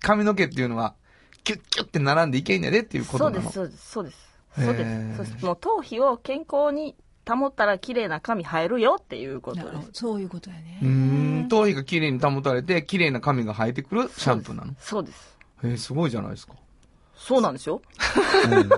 [0.00, 0.94] 髪の毛っていうのは、
[1.42, 3.50] キュッキュッって並んでいけんやでっていうことなの？
[3.50, 4.16] そうです、そうです、
[4.54, 4.64] そうです。
[4.64, 5.16] そうです。
[5.16, 6.94] そうですもう頭皮を健康に
[7.28, 9.88] 保ったら綺麗な髪生えるよっていうことです。
[9.92, 10.88] そういうことやねうー
[11.46, 14.74] ん、頭皮が綺麗に保たれて、綺麗な髪が生えてくるシャンプーなの？
[14.78, 15.36] そうです。
[15.62, 16.54] えー、すごいじゃないですか。
[17.16, 17.80] そうなんですよ。
[18.50, 18.70] うん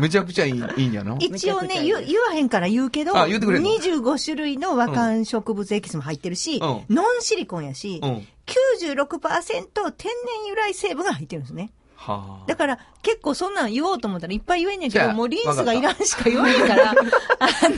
[0.00, 1.16] めちゃくちゃいい、 いいんやな。
[1.18, 8.26] 一応ね、言言わへんから言うけど、あ言ってくれんの？25種類の和漢植物エキスも入ってるし、うんノンシリコンやし、うん。
[8.46, 11.70] 96%天然由来成分が入ってるんですね。
[12.00, 12.46] はあ。
[12.46, 16.94] だから、結構そんなん言おうと思ったらいっぱい言えんねんけど、じゃあもうリンスがいらんしか言わへんから、 あ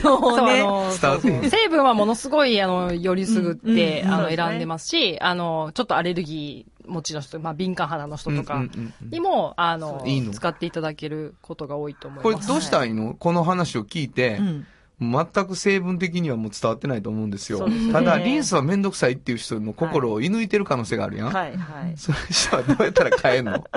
[0.01, 4.07] のね、成分はものすごい、あの、よりすぐって、うん。
[4.07, 9.09] うんあの、選んでますし、あの、ちょっとアレルギー持ちの人、まあ、敏感肌の人とかうんうんうんうん。
[9.09, 10.31] にも、あのいいの？
[10.31, 12.35] 使っていただけることが多いと思います。
[12.35, 13.13] これどうしたらいいの？
[13.13, 14.67] この話を聞いて、うん
[15.11, 17.59] 全く成分的にはもう伝わってないと思うんですよ。
[17.59, 21.27] すねただ、リンスはめんどくさいっていう人の心を射抜いてる可能性があるやん。
[21.31, 21.93] はい、はい。
[21.97, 23.63] それじゃあどうやったら変えんの？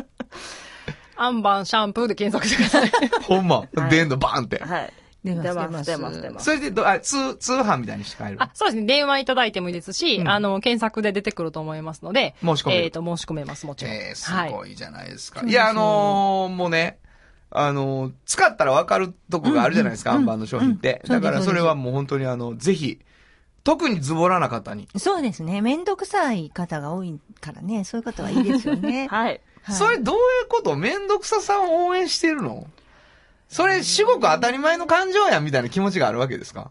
[1.18, 3.08] アンバンシャンプーで検索してください。
[3.24, 4.62] ほんま、はい出んのバーンって。
[4.62, 4.92] はい。
[5.24, 6.44] 出ます出ます、出ます。
[6.44, 8.86] それでど、あ、通、通販みたいにして変えるあ、そうですね。
[8.86, 13.94] 電話いただいてもいいですし、うんあの、検索で出てくると思いますので、申し込めるえっ、と、申し込めます、もちろん。
[13.94, 14.52] えー、すはい。
[14.52, 15.42] ごいじゃないですか。
[15.44, 16.98] いや、あのーもうね、
[17.50, 21.00] あのー使ったら分かるとこがあるじゃないですか、うんうんアンバーの商品って。
[21.04, 23.00] うんうんだからそれはもう本当にあの、ぜひ、
[23.64, 24.88] 特にズボラな方に。
[24.96, 25.60] そうですね。
[25.60, 29.08] めんどくさい方が多いからね、そういう方はいいですよね。
[29.10, 29.24] はい。
[29.26, 29.40] はい
[29.76, 30.76] それどういうこと？
[30.76, 32.68] めんどくささを応援してるの？
[33.48, 36.70] それ、至極当たり前の感情やんみたいな気持ちがあるわけですか？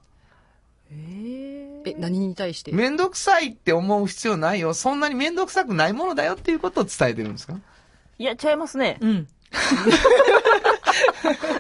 [0.92, 2.72] え、何に対して？
[2.72, 4.74] めんどくさいって思う必要ないよ。
[4.74, 7.58] そんなにめんどくさくないものだよっていうことを伝えてるんですか？
[8.18, 8.98] いや、ちゃいますね。
[9.02, 9.28] うん。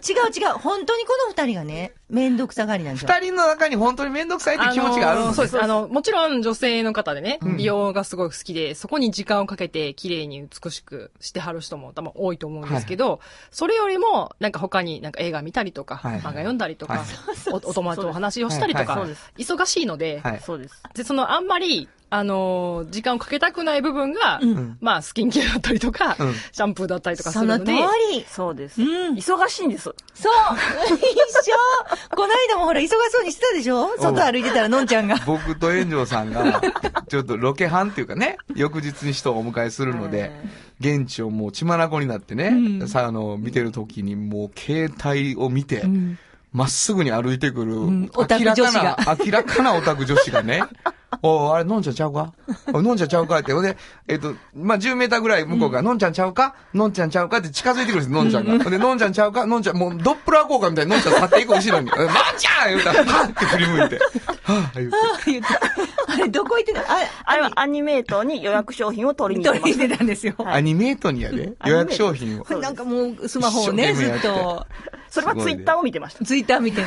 [0.07, 0.53] 違う違う。
[0.59, 3.09] 本当にこの二人がね、めんどくさがりなんですよ。
[3.09, 5.61] 二人の中に本当にめんどくさいって気持ちがあるんですのそうです。
[5.61, 17.03] あの、もちろん女性の方でね、うん美容がすごい好きで、そこに時間をかけて綺麗に美しくしてはる人も多分多いと思うんですけど、それよりも、なんか他になんか映画見たりとか、はいはい漫画読んだりとか、はい
[17.51, 20.39] おお友達とお話をしたりとかはいはいはい、忙しいので、はい。
[20.41, 20.83] そうです。
[20.93, 24.77] で、そのあんまり、あのー時間をかけたくない部分が、うん。
[24.79, 26.33] まあ、スキンケアだったりとか、うん。
[26.33, 28.25] シャンプーだったりとかすその通るので、り。
[28.29, 28.81] そうです。
[28.81, 29.15] うん。
[29.15, 29.83] 忙しいんです。
[29.83, 29.95] そう。
[30.13, 32.15] 一緒。
[32.15, 33.89] この間もほら、忙しそうにしてたでしょ？
[33.99, 35.17] 外歩いてたら、のんちゃんが。
[35.25, 36.61] 僕と炎上さんが、
[37.09, 40.31] ちょっとロケハンっていうかね、翌日に人をお迎えするので、
[40.79, 42.87] 現地をもう血眼になってね、うん。
[42.87, 46.17] さあ、あの、見てる時にもう携帯を見て、うん。
[46.53, 48.09] まっすぐに歩いてくる、ん。
[48.15, 50.63] オタク明らか女子がな、明らかなオタク女子がね、
[51.21, 52.33] おあれ、のんちゃんちゃうか？
[52.73, 53.39] おのんちゃんちゃうか？
[53.39, 53.53] って。
[53.53, 56.55] ほんで、えっ、と、まあ、10メーターぐらい向こうが、のんちゃんちゃうか？
[56.73, 57.37] のんちゃんちゃうか？
[57.37, 58.63] って近づいてくるんです、のんちゃんが。
[58.63, 59.45] ほんで、のんちゃんちゃうか？
[59.45, 61.85] のんちゃん、もう、ドップラー効果みたいにのんちゃん立っていく後ろに。
[61.85, 62.69] のんちゃん!
[62.69, 63.99] 言うたら、はっって振り向いて。
[64.43, 65.31] はぁ、言うて。
[65.31, 65.53] 言って
[66.07, 66.85] あれ、どこ行ってたあ
[67.25, 70.35] あれはアニメートに予約商品を取りに行ってたんですよ。
[70.45, 72.45] アニメートにやで、予約商品を。
[72.59, 74.67] なんかもう、スマホをね、ずっ一生懸命やってと、
[75.15, 76.25] それはツイッターを見てました。
[76.25, 76.83] ツイッター見て。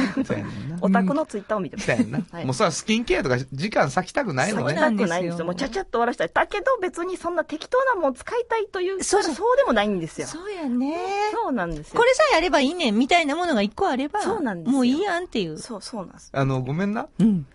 [0.83, 1.97] オタクのツイッターを見てました。
[1.97, 2.21] そうやんな。
[2.31, 4.75] はいもうそれはスキンケアとか時間割きたくないのそうね。
[4.75, 5.47] なんですよないんですよ。
[5.47, 6.31] もうちゃちゃっと終わらせたい。
[6.35, 9.23] だけど別にそんな適当なもん使いたいという、そう
[9.57, 10.27] でもないんですよ。
[10.27, 10.99] そうやね。
[11.33, 11.99] そうなんですよ。
[11.99, 15.59] これさえあればいいねんみたいなものが一個あれば、そうなんですよもういいやんっていう。
[15.59, 16.31] そう、そうなんです。
[16.33, 17.09] あの、ごめんな。
[17.19, 17.47] うん。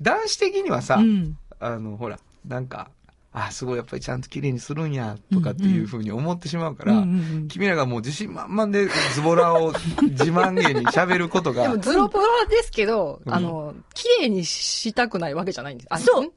[0.00, 1.36] 男子的にはさ、うん。
[1.58, 2.90] あの、ほら、なんか、
[3.32, 7.48] あ、すごいやっぱりちゃんと綺麗にするんや、とかっていうふうに思ってしまうから、うんうんうん。
[7.48, 11.62] 君らがもう自信満々でズボラを 自慢げに喋ることが。
[11.62, 13.32] でも、、ズロプロですけど、うん。
[13.32, 15.86] あの、綺麗にしたくないわけじゃないんです。
[15.90, 16.32] あそうん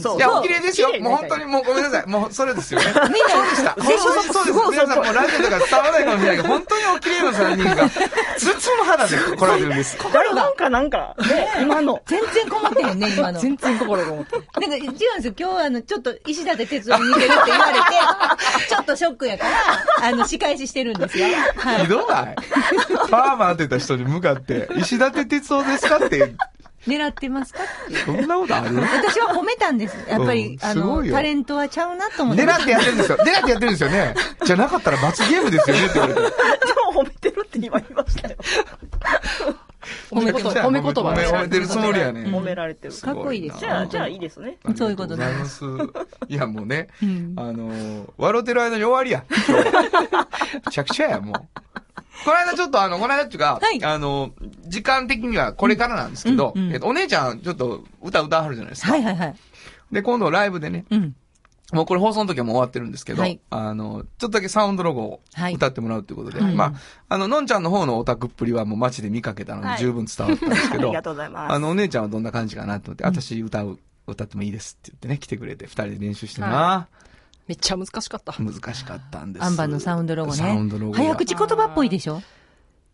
[0.00, 0.88] そういや、お綺麗ですよ。
[1.00, 2.06] もう本当にもうごめんなさい。
[2.06, 2.86] もうそれですよね。
[3.12, 3.70] みんな、そうでした。
[3.72, 4.84] 本当にそうです。
[4.84, 7.88] 皆さんもうラジオとか伝わらないかもしれないけど、本当にお綺麗な3人が、
[8.38, 9.96] 包む肌で来られてるんです。
[9.96, 12.02] これなんかなんか、ね、 今の。
[12.06, 13.40] 全然困ってへんね、今の。
[13.40, 14.36] 全然心が思って。
[14.36, 15.34] なんか違うんですよ。
[15.38, 17.84] 今日あの、ちょっと石立哲夫に似てるって言われて、
[18.68, 21.26] ちょっとショックやから、あの、仕返ししてるんですよ。
[21.56, 21.86] はひい。
[21.88, 22.36] どない？
[23.10, 26.34] パーマ当てた人に向かって、石立哲夫ですかって、
[26.86, 27.60] 狙ってますか？
[27.62, 27.96] って。
[27.96, 28.74] そんなことある？
[28.76, 29.96] 私は褒めたんです。
[30.08, 32.44] やっぱり、うんあの、タレントはちゃうなと思って。
[32.44, 33.18] 狙ってやってるんですよ。
[33.18, 34.14] 狙ってやってるんですよね。
[34.44, 36.20] じゃなかったら罰ゲームですよねって言われて。
[36.20, 36.26] で
[36.94, 38.36] も褒めてるって今言いましたよ。
[40.10, 42.22] 褒め言葉、褒め言葉褒めてるつもりやね。
[42.22, 42.94] 褒められてる。
[42.94, 44.56] かっこいいですじゃあ、じゃあいいですね。
[44.76, 46.24] そういうことありがとうございます。
[46.28, 49.24] いや、もうね、んあのー、笑ってる間に終わりや。
[49.48, 49.70] 今日
[50.66, 51.36] めちゃくちゃや、もう。
[52.26, 53.84] この間ちょっとあの、この間っていうか、はい。
[53.84, 54.32] あの、
[54.66, 56.72] 時間的にはこれからなんですけど、うんうん。
[56.72, 58.90] えっと、お姉ちゃんちょっと歌歌わはるじゃないですか。
[58.90, 59.34] はいはいはい。
[59.92, 61.14] で、今度ライブでね、うん。
[61.72, 63.38] もうこれ放送の時はもう終わってるんですけど、はい。
[63.50, 65.54] あの、ちょっとだけサウンドロゴをはい。
[65.54, 66.54] 歌ってもらうということで、はい。
[66.56, 66.74] まあ、
[67.08, 69.78] あの、のんちゃんの方のオタクっぷりはもう街で見かけたのではい。
[69.78, 71.52] 十分伝わったんですけど、 ありがとうございます。
[71.52, 76.86] あの、お姉ちゃんはどんな感じかなと思って、私歌う、歌ってもいいですって言ってね、来てくれて、二人で練習してな、は
[77.46, 78.32] めっちゃ難しかった。
[78.38, 79.44] 難しかったんです。
[79.44, 80.36] アンバンのサウンドロゴね。
[80.36, 80.98] サウンドロゴが。
[80.98, 82.22] 早口言葉っぽいでしょ？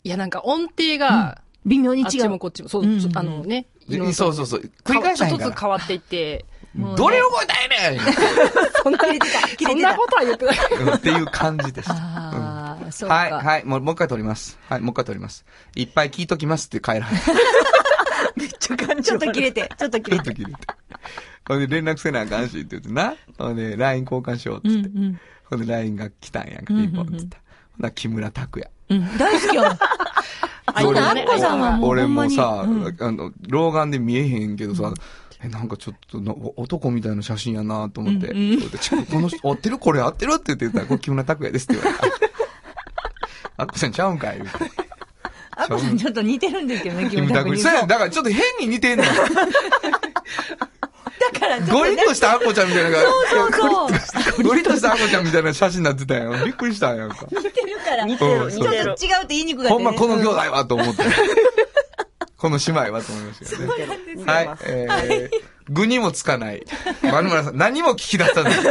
[0.05, 2.23] いや、なんか音程が、微妙にあっ違う。
[2.23, 2.85] ちもこっちも、そう、
[3.15, 3.67] あのね、
[4.13, 4.71] そうそうそう。
[4.85, 5.61] 繰り返さへんからちょっとずつ。
[5.61, 6.45] 変わっていって、
[6.97, 8.01] どれ覚えたいね
[8.83, 10.57] そんな、ことは言ってない。
[10.57, 11.95] んっていう感じでした。
[11.95, 13.15] ああ、そうか。
[13.15, 14.59] はい、はい、もう、もう一回撮ります。
[14.69, 15.45] はい、もう一回撮ります。
[15.77, 17.13] いっぱい聞いときますって帰らない。
[18.59, 20.17] ちょっと切れて、ちょっと切れ。
[20.19, 20.59] ちょってと切れて。
[21.47, 23.15] ほんで、連絡せなあかんしって言ってな。
[23.39, 24.99] ほんで、LINE 交換しようっうんつって。
[24.99, 25.21] うん。
[25.45, 27.37] ほんで、LINE が来たんやんか、うんピンポンっつって。
[27.77, 28.71] ほな、木村拓哉。
[28.91, 29.65] うん、大好きよ。
[30.81, 32.07] そんなアッコさんはもう俺。
[32.07, 34.93] もさ、うんあの、老眼で見えへんけどさ、
[35.43, 39.79] え、なんかちょっとな、男みたいな写真やなと思って、うんうんこの人、合ってる？
[39.79, 40.35] これ合ってる？
[40.35, 42.07] って言ってたら、これ木村拓哉ですって言われた。
[43.57, 44.39] あっこさんちゃうんかい？
[44.39, 44.55] 言うて。
[45.57, 47.59] アッコさんちょっと似てるんですけどね、木村拓哉。
[47.59, 49.11] そうや、だからちょっと変に似てんのよ。
[49.13, 49.19] だ
[51.41, 53.11] からちょっとゴリッとしたアッコちゃんみたいなのが、そ
[53.87, 53.91] う
[54.33, 54.45] そう。
[54.45, 56.33] ゴリッとしたアッコちゃんみたいな写真になってたよ。
[56.45, 57.27] びっくりしたんやんか。
[57.31, 58.05] 似てるから。
[58.07, 59.85] 似てるちょっと違うって言いにくかったね。
[59.85, 61.03] ほんまこの兄弟うんはと思って。
[62.39, 63.69] この姉妹はと思いましたよ
[64.17, 64.25] ね。
[64.25, 64.49] はい。
[64.65, 66.65] えー、具にもつかない。
[67.03, 68.55] 丸村さん、何も聞き出さない。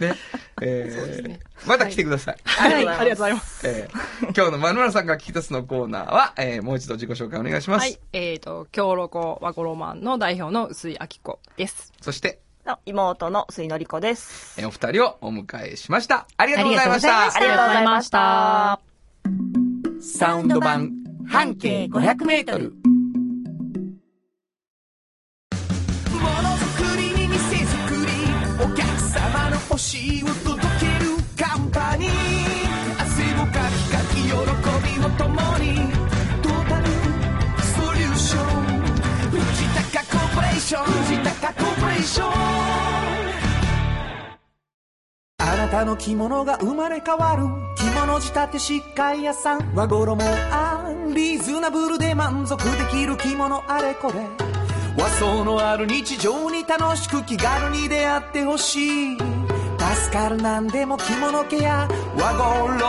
[0.00, 0.16] ね。
[0.64, 2.36] えー、また来てください。
[2.44, 3.68] はい、ありがとうございます。
[3.68, 7.82] えー、今日の丸村さんが聞き出すのコーナーは、えー、もう一度自己紹介お願いします。
[7.82, 11.92] はい、えっ、と、京ロコ和コロマンの代表の薄井明子です。
[12.00, 14.60] そして、あ妹の水のりこです。
[14.60, 16.26] えーお二人をお迎えしました。
[16.36, 17.36] ありがとうございましあた。
[17.36, 18.80] ありがとうございました。
[20.00, 20.90] サウンド版
[21.26, 22.72] 半径500メートル。
[26.20, 28.12] ものづくりに店づくり
[28.64, 30.22] お客様の欲しい
[40.72, 42.32] ション藤高コーポレーション
[45.36, 47.42] あなたの着物が生まれ変わる
[47.76, 50.16] 着物仕立て疾患屋さん和衣
[50.50, 54.20] あんリーズナブルで満足できる着物あれこれ
[54.96, 62.82] 和装のある日常に楽しく気軽に出会ってほしい助かるなんでも着物ケア和衣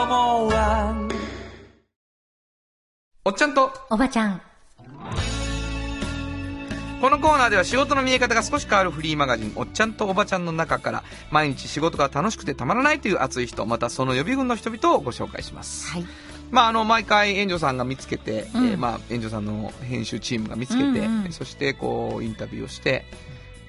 [0.56, 1.10] は
[3.26, 4.42] おっちゃんと、おばちゃん。
[7.04, 15.92] このコーナーでは仕事の見え方が少し変わるフリーマガジン、おっちゃんとおばちゃんの中から、毎日仕事が楽しくてたまらないという熱い人、またその予備軍の人々をご紹介します。
[15.92, 16.06] はい。
[16.50, 23.04] まあ、あの、毎回、援助さんが見つけて、うんえーまあ、援助さんの編集チームが見つけて、うんうんそして、こう、インタビューをして、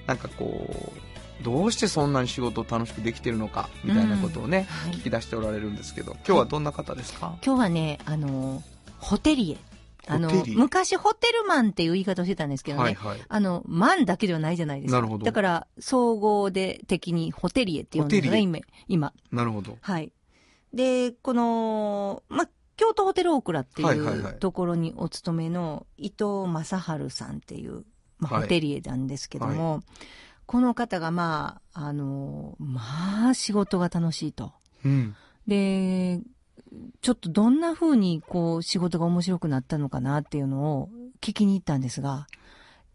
[0.07, 0.93] なんかこ
[1.41, 8.63] う、どうしてそんなに仕事を楽しくできてるのか、みたいなことをね、はい聞き出しておられるんですけど、今日はどんな方ですか、今日はね、あの、
[8.97, 9.74] ホテリエ。
[10.07, 12.83] あの昔ホテルマンっていう言い方をしてたんですけどね。
[12.83, 13.21] はいはい。
[13.27, 14.97] あの、マンだけではないじゃないですか。
[14.97, 18.59] なるほどだから、総合で的にホテリエって呼んでるんですね、今。
[18.87, 19.13] 今。
[19.31, 19.77] なるほど。
[19.81, 20.11] はい。
[20.73, 27.85] で、この、ま、京都ホテルオークラっていはいはいはいうところにお勤めの伊藤正治さんっていう、
[28.19, 29.81] まあ、はいホテリエなんですけども、
[30.45, 34.53] この方がまあ、あの、まあ、仕事が楽しいと。
[34.83, 35.15] うん。
[35.47, 36.19] で、
[37.01, 40.89] ちょっとどんな風にこう仕事が面白くなったのかなっていうのを
[41.21, 42.27] 聞きに行ったんですが、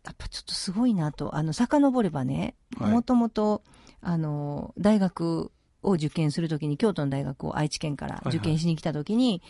[0.05, 2.91] やっぱちょっとすごいなと、あの、遡ればね、はい。
[2.91, 3.63] もともと、
[4.01, 9.43] あの、大学を受験するときに、京都の大学を愛知県から受験しに来たときに、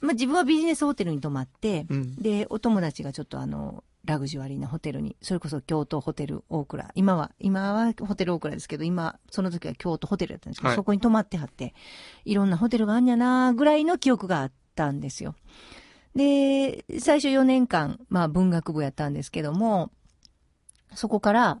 [0.00, 2.16] まあ自分はビジネスホテルに泊まって、うん。
[2.16, 6.90] で、お友達がちょっとあの、ラグジュアリーなホテルに、それこそ京都ホテル大倉。
[6.94, 11.74] 今は、今はホテル大倉ですけど、今、その時は京都ホテルだったんですけど、はいそこに泊まってはって、
[12.24, 15.34] いろんなホテルがあんやなぐらいの記憶があったんですよ。
[16.14, 19.90] で、最初4年間、まあ文学部やったんですけども、
[20.94, 21.60] そこから、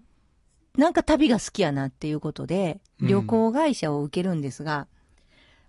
[0.76, 4.86] なんか旅が好きやなっていうことで、うん旅行会社を受けるんですが、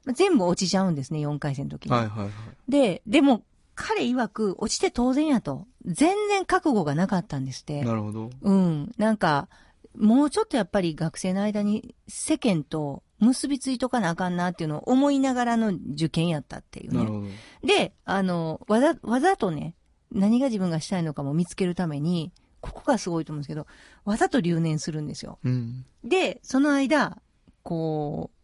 [0.03, 1.91] まあ全部落ちちゃうんですね、4回戦の時に。
[1.91, 2.31] はいはいはい。
[2.67, 3.43] で、でも、
[3.75, 5.67] 彼曰く、落ちて当然やと。
[5.85, 7.83] 全然覚悟がなかったんですって。
[7.83, 8.29] なるほど。
[8.41, 8.91] うん。
[8.97, 9.47] なんか、
[9.95, 16.97] もうちょっとやっぱり学生の間に世間と結びついとかなあかんなっていうのを思いながらの受験やったっていうね。
[16.97, 17.27] なるほど。
[17.67, 19.75] で、あの、わざ、わざとね、
[20.11, 22.31] 何が自分がしたいのかも見つけるために、
[22.61, 23.67] ここがすごいと思うんですけど、
[24.05, 25.39] わざと留年するんですよ。
[25.43, 25.85] うん。
[26.03, 27.21] で、その間、
[27.63, 28.37] こう、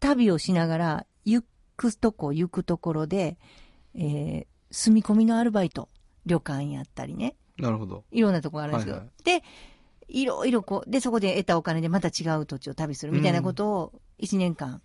[0.00, 1.44] 旅をしながら、行
[1.76, 3.38] くとこ行くところで、
[3.94, 5.88] えー住み込みのアルバイト、
[6.26, 8.04] 旅館やったりね、なるほど。
[8.10, 9.42] いろんなとこがあるんですけど、はいはで、
[10.08, 14.82] いろいろこう、で、そこで得たお金でまた違う土地を旅するみたいなことを、1年間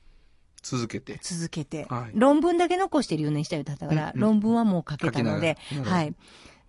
[0.62, 1.19] 続けて。
[1.21, 2.12] 続けて、はい。
[2.13, 6.15] 論文だけ残して留年したよってったから、うんうん論文はもう書けたので、はい。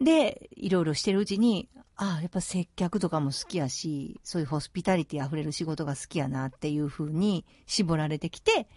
[0.00, 8.68] で、いろいろしてるうちに、ああ、やっぱ接客とかも好きやし、そういうホスピタリティ溢れる仕事が好きやなっていう風に絞られてきて、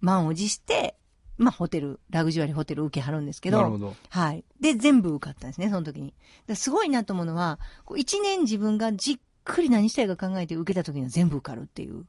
[0.00, 0.96] 満を持して、
[1.38, 3.94] まあホテル、ラグジュアリーホテル受けはるんですけど、なるほど。
[4.08, 4.44] はい。
[4.60, 6.14] で、全部受かったんですね、その時に。
[6.46, 7.58] ですごいなと思うのは、
[7.96, 12.04] 一年自分がじっくり何したいか考えて受けた時には全部受かるっていう。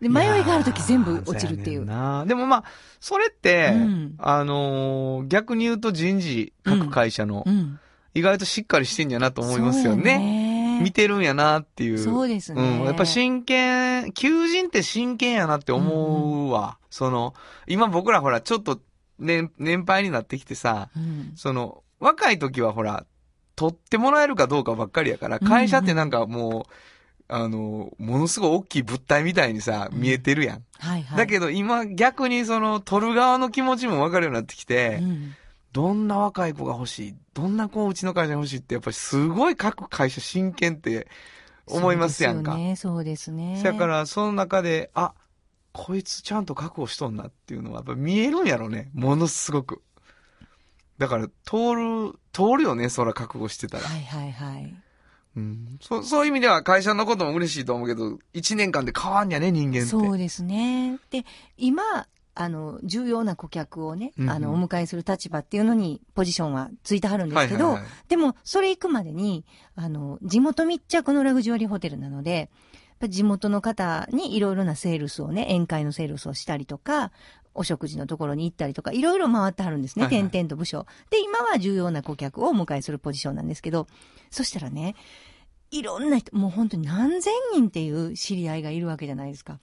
[0.00, 1.86] で、迷いがある時全部落ちるっていう。
[1.86, 2.64] でもまあ、
[3.00, 7.80] それって、うんあのー逆に言うと人事、各会社の、うん。
[8.14, 10.45] 意外としっかりしてんやなと思いますよね。
[10.78, 11.98] ね見てるんやなっていう。
[11.98, 12.62] そうですね。
[12.62, 12.84] うん。
[12.84, 16.78] やっぱ真剣、求人って真剣やなって思うわ。
[16.90, 17.34] その、
[17.66, 18.80] 今僕らほら、ちょっと
[19.18, 21.32] 年、年配になってきてさ、うん。
[21.36, 23.04] その、若い時はほら、
[23.56, 26.72] 取ってもらえるかどうかばっかりやから、会社ってなんかもう、
[27.28, 30.64] あの、ものすごい大きい物体みたいにさ、見えてるやん。
[30.78, 31.18] はいはい。
[31.18, 35.34] だけど今逆にその、取る側の気持ちも分かるようになってきて、うん
[35.76, 41.06] どんな若い子が欲しいどんな子をうちの会社に欲しいって、やっぱりすごい各会社真剣って
[41.66, 42.52] 思いますやんか。
[42.52, 43.62] そうですよね、そうですね。
[43.62, 45.12] だから、その中で、あ、
[45.74, 48.90] こいつちゃんと確保しとんなっていうのは、やっぱ見えるんやろね。
[48.94, 49.82] ものすごく。
[50.96, 53.84] だから、通る、通るよね、そら覚悟してたら。
[53.84, 54.74] はいはいはい。
[55.36, 55.78] うん。
[55.82, 59.88] そそういう意味では会社のことも嬉しいと思うけど、一年間で変わんやね、人間って。
[59.88, 60.98] そうですね。
[61.10, 61.26] で、
[61.58, 61.82] 今、
[62.36, 69.44] あの、重要な顧客をね、うんうんあの、お迎えする立場っていうのに、ポジションはついてはるんですけど、でも、それ行くまでに、
[69.74, 72.50] あの、地元密着のラグジュアリーホテルなので、
[73.08, 77.10] 地元の方にいろいろなセールスをね、宴会のセールスをしたりとか、
[77.54, 80.86] お食事のところに行ったりとか、いろいろ回ってはるんですね、はいはい点々と部署。
[81.10, 83.86] で、今は重要な顧客をお迎えするポジションなんですけど、
[84.30, 84.94] そしたらね、
[85.70, 89.58] いろんな人、もう本当に何千人っていう知り合いがいるわけじゃないですか。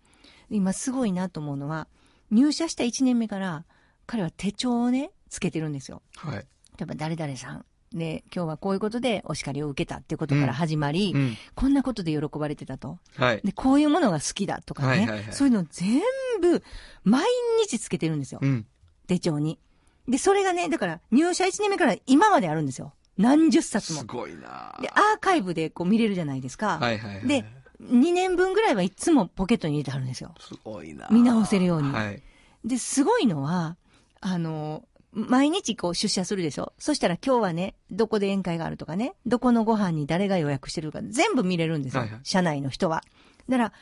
[0.49, 1.87] 今すごいなと思うのは、
[2.33, 3.65] 入社した1年目から、
[4.05, 6.01] 彼は手帳をね、つけてるんですよ。
[6.17, 6.37] はい。
[6.37, 6.43] 例
[6.81, 7.65] えば誰々さん。
[7.93, 11.37] で、今日はこういうことでお叱りを受けたっていうことから始まり、うん。
[11.55, 12.97] こんなことで喜ばれてたと。
[13.15, 13.41] はい。
[13.43, 14.87] で、こういうものが好きだとかね。
[14.87, 16.01] はいはいはいそういうのを全
[16.41, 16.63] 部、
[17.03, 17.23] 毎
[17.61, 18.39] 日つけてるんですよ。
[18.41, 18.65] うん。
[19.07, 19.59] 手帳に。
[20.07, 22.93] で、それがね、だから入社1年目から今まであるんですよ。
[23.17, 24.05] 何十冊もす。
[24.05, 26.79] ごいなで、アーカイブでこう見れるじゃないですか。
[26.79, 27.27] はいはいはい。
[27.27, 27.45] で、
[27.83, 30.33] 2年分ぐらいはいつもポケットに入れてあるんですよ。
[30.39, 32.21] すごいな見直せるようにはい。
[32.65, 33.77] で、すごいのは、
[34.21, 42.01] あの、毎日こう出社するでしょそしたら今日はね、どこで宴会があるとかね、どこのご飯に誰が予約してるか全部見れるんですよ。
[42.01, 43.03] はいはい社内の人は。
[43.49, 43.73] だから、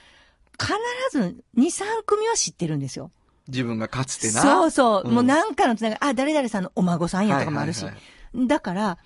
[0.59, 0.73] 必
[1.11, 3.11] ず2、3組は知ってるんですよ。
[3.47, 4.41] 自分がかつてな。
[4.41, 5.07] そうそう。
[5.07, 7.85] うんもうなんかのつながり、あ、誰々さんのお孫さんやとかもあるし。
[8.35, 8.97] だから、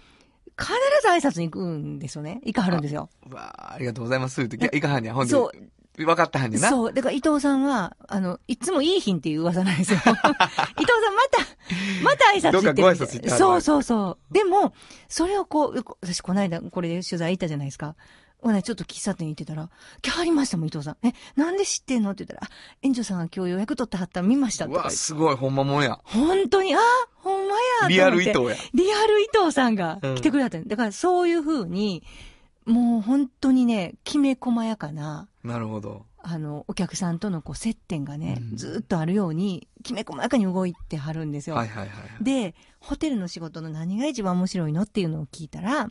[0.58, 2.42] 必ず挨拶に行くんですよね。
[2.44, 3.10] 行かはるんですよ。
[3.30, 4.42] うわあありがとうございます。
[4.42, 5.32] って、いやいかはんにゃ、ほんで。
[5.32, 5.52] そう。
[5.98, 6.70] 分かったはんにゃな。
[6.70, 6.94] そう。
[6.94, 10.00] だから伊藤さんは、あの、いつもいい品っていう噂なんですよ。
[10.04, 10.42] 伊藤さんま
[11.30, 14.34] た、また挨拶どっかご挨拶行ってはるそうそうそう。
[14.34, 14.74] でも、
[15.08, 17.96] それをこう、私この間これで取材行ったじゃないですか。
[18.46, 19.72] ほな、ちょっと喫茶店行ってたら、
[20.06, 20.98] 今日ありましたもん、伊藤さん。
[21.08, 22.12] え、なんで知ってんの？
[22.12, 24.90] って言ったら、あ、園長さんが今日予約取ってはったの見ましたって。
[24.92, 26.00] すごい、ほんまもんや。
[26.04, 26.78] 本当に、あ、
[27.16, 27.88] ほんまや。
[27.88, 28.56] リアル伊藤や。
[28.76, 32.04] リアル伊藤さんがうん来てくれたんだからそういう風に、
[32.68, 36.06] もう本当にね、きめ細やかな、なるほど。
[36.22, 41.56] あの、お客さんとのこう接点がね、うんずーっとあるように、きめ細やかに動いてはるんですよ。
[41.56, 42.24] はいはいはいはい。
[42.24, 44.84] で、ホテルの仕事の何が一番面白いの？
[44.84, 45.90] っていうのを聞いたら、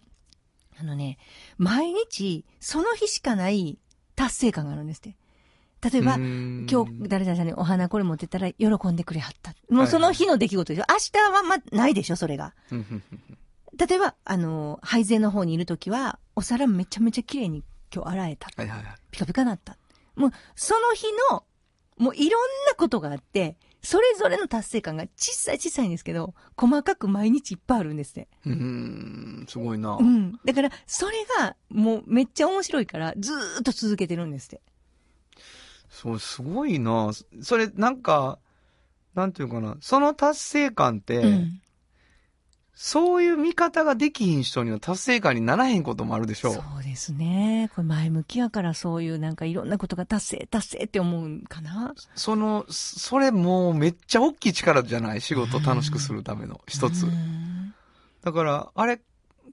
[0.79, 1.18] あのね、
[1.59, 3.79] 毎日、その日しかない
[4.16, 5.16] 達成感があるんですって。
[5.91, 9.55] 例えば、今今日、誰々さんにお花これ持ってったら喜んでくれはった。
[9.68, 10.87] もうその日の出来事でしょ。
[10.89, 12.55] 明日はま、ないでしょ、それが。
[13.77, 17.62] 例えば、あの、配膳の方にいるときは、お皿めちゃめちゃ綺麗に
[17.95, 18.49] 今日洗えた。
[18.57, 18.97] はいはいはい。
[19.11, 19.77] ピカピカなった。
[20.16, 21.45] もう、その日の、
[21.99, 28.28] もういろんなことがあって、それぞれの達成感が小さい小さいんですけど、細かく毎日いっぱいあるんですって。
[28.47, 30.03] うーん、すごいなう。
[30.03, 30.41] ん。
[30.45, 34.62] だから、それが、もうめっちゃ面白いから、ずーっと続けてるんですって。
[35.91, 37.11] そう、すごいな。
[37.43, 38.39] それ、なんか、
[39.14, 39.76] なんていうかな。
[39.80, 41.61] その達成感って、うん。
[42.77, 46.55] そういう見方ができひん人には達成感にならへんこともあるでしょう。
[46.55, 47.70] そうですね。
[47.75, 51.95] これ前向きやからそういうなんかいろんなことが達成、達成って思うんかな。
[52.16, 57.09] その、それもうめっちゃ大きい力じゃない仕事を楽しくするための一つう。
[57.11, 57.75] ん
[58.22, 59.01] だから、あれ、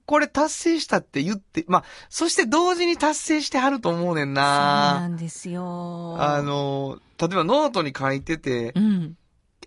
[0.06, 5.08] これ達成したって言って、まあ、そして同時に達成してはると思うねんそうなな。
[5.08, 6.16] んですよ。
[6.18, 9.16] あ、の、例えばノートに書いててう、ん。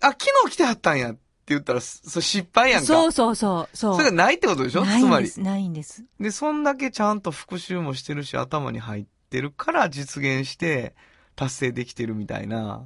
[0.02, 2.86] あ、昨日来てはったんやって言ったら、それ失敗やんか。
[2.86, 3.76] そうそうそう。
[3.76, 3.96] そう。
[3.96, 4.84] それがないってことでしょ？
[4.84, 6.04] つまりないんです。。
[6.18, 10.94] でそんだけちゃんと復習もしてるし、頭に入ってるから実現して、
[11.34, 12.84] 達成できてるみたいな。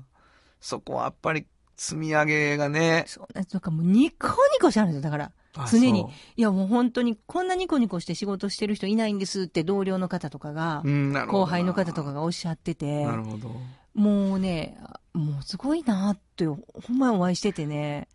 [0.61, 1.47] そこはやっぱり
[1.77, 3.05] 積み上げがね。
[3.07, 5.11] そうなんかもうニコニコしてあるんですよ。
[5.11, 5.33] だから。
[5.57, 6.07] あ常に
[6.37, 11.13] いやもう本当にこんなニコニコして仕事してる人いないんですって同僚の方とかが、うん。
[11.13, 13.51] 後輩の方とかがおっしゃってて、なるほど。
[13.95, 14.79] もうね、
[15.13, 16.57] もうすごいなって、ほ
[16.93, 18.07] んまにお会いしててね、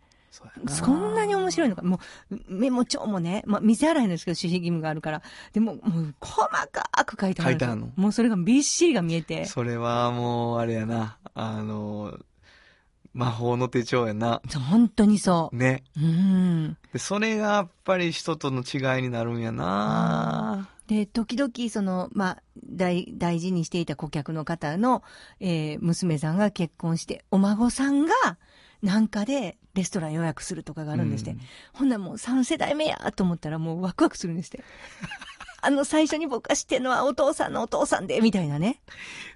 [0.68, 1.82] そそんなに面白いのか。
[1.82, 5.22] もう、メモ帳もね、まあ、見せ洗いんですけど、守秘義務があるから。
[5.52, 7.92] でも、もう、細かく書いてある書いてあるの？
[7.96, 9.44] もうそれがびっしりが見えて。
[9.46, 11.18] それはもう、あれやな。
[11.34, 12.18] あの、
[13.12, 14.42] 魔法の手帳やな。
[14.70, 15.84] 本当にそね。
[15.96, 16.00] う。
[16.00, 16.76] うん。
[16.92, 20.68] で、それがやっぱり人との違いになるんやな。
[20.86, 25.02] で、時々、その、まあ、大、大事にしていた顧客の方の、
[25.40, 28.12] えー娘さんが結婚して、お孫さんが、
[28.82, 31.30] なんかで、レストラン予約するとかがあるんですって。
[31.32, 31.40] うん
[31.74, 34.64] ほんならもう3世代目やと思ったらもうワクワクするんですって。
[35.62, 38.80] あの、最初に僕が知ってるのはお父さんのお父さんで、みたいなね。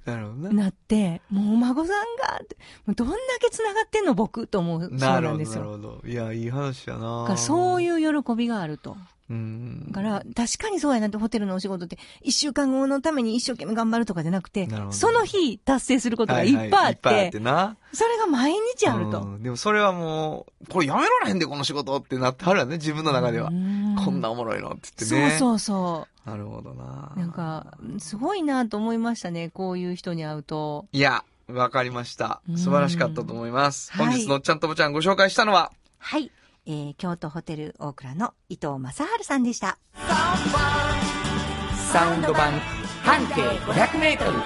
[0.04, 0.50] なるほどな。
[0.64, 2.40] なって、もうお孫さんが、
[2.86, 4.80] もうどんだけ繋がってんの僕と思う。
[4.82, 5.64] そうなんですよ。
[5.64, 6.02] なるほど。
[6.06, 7.82] いや、いい話やなだからそうう。
[7.82, 8.96] いう喜びがあると。
[9.30, 9.86] うん。
[9.92, 17.38] だから、確かにそうやなって、ホテルのお仕事って、一週間後のために一生懸命頑張るとかじゃなくてその日達成することがいっぱいあっははいいっぱいあって。
[17.92, 19.22] それが毎日あると。
[19.22, 23.48] うんでもそれはもう、これやめられへんで、この仕事ってなってはるよね、自分の中では。
[23.48, 25.30] うんこんなおもろいのって言ってね。
[25.38, 27.12] そうそうそなるほどな。
[27.16, 27.18] う。
[27.18, 30.86] なんか、すごいなと思いましたね、こういう人に会うと。
[30.92, 32.40] いや、わかりました。
[32.48, 33.92] うん素晴らしかったと思います。
[33.92, 36.30] はい本日のちゃんとぼちゃんご紹介したのは、はい。
[36.66, 39.78] えー、京都ホテル大倉の伊藤正治さんでした。
[41.92, 42.52] サウンド版
[43.02, 44.38] 半径500メートル。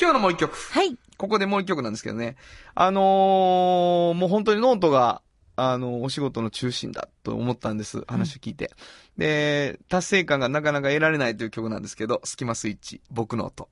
[0.00, 0.56] 今日のもう一曲。
[0.56, 0.96] はい。
[1.16, 2.36] ここでもう一曲なんですけどね。
[2.74, 5.22] あのー、もう本当にノートが、
[5.54, 8.02] あの、お仕事の中心だと思ったんです。
[8.08, 8.72] 話を聞いて。
[9.16, 13.68] で、達成感がなかなか得られないという曲なんですけど、スキマスイッチ、僕の音。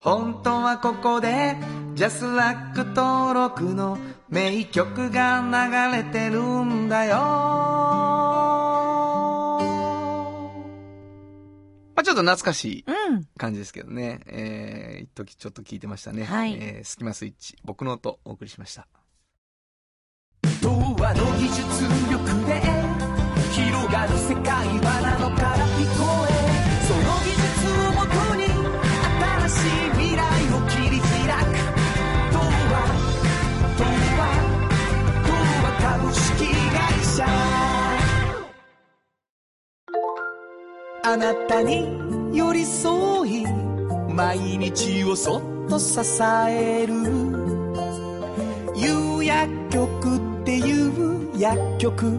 [0.00, 1.56] 本当はここで、
[1.94, 7.16] JASRAC 登録の名曲が流れてるんだよ。
[11.96, 13.24] まあちょっと懐かしいうん。
[13.36, 14.20] 感じですけどね。
[14.26, 16.22] えー、一時ちょっと聞いてましたね。
[16.22, 18.86] はいえー、スキマスイッチ、僕の音お送りしました。
[20.62, 21.62] 童話の技術
[22.08, 22.62] 力で
[23.50, 24.44] 広がる世界
[24.78, 24.87] は
[41.10, 43.46] あなたに寄り添い
[44.12, 46.00] 毎日をそっと支
[46.50, 46.92] える。
[48.76, 52.10] 有薬局っていう薬局。
[52.10, 52.12] 明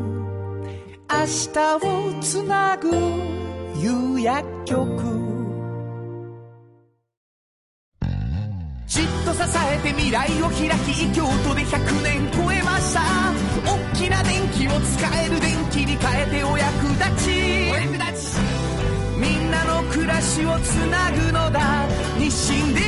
[1.54, 2.90] 日をつなぐ
[3.78, 4.80] 夕薬局。
[8.88, 13.02] じっと支えて未来を開き京都で100年超えました。
[13.70, 18.49] 大きな電気を使える電気に変えてお役立ちお役立ち。
[19.92, 21.88] 暮らしをつなぐのだ
[22.18, 22.84] 日清電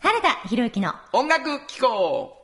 [0.00, 2.36] 原田博之の音楽機構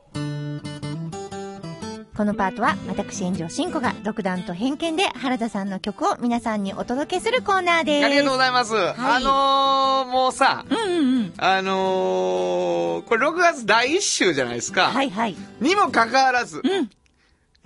[2.15, 8.05] このパートは私炎上真子が独断と偏見で原田さんの曲を皆さんにお届けするコーナーです。
[8.05, 8.75] ありがとうございます。
[8.75, 11.33] あのー、もうさ、うんうんうん。
[11.37, 14.89] あのー、これ6月第1週じゃないですか。
[14.91, 15.35] はいはい。
[15.59, 16.89] にもかかわらず、うん。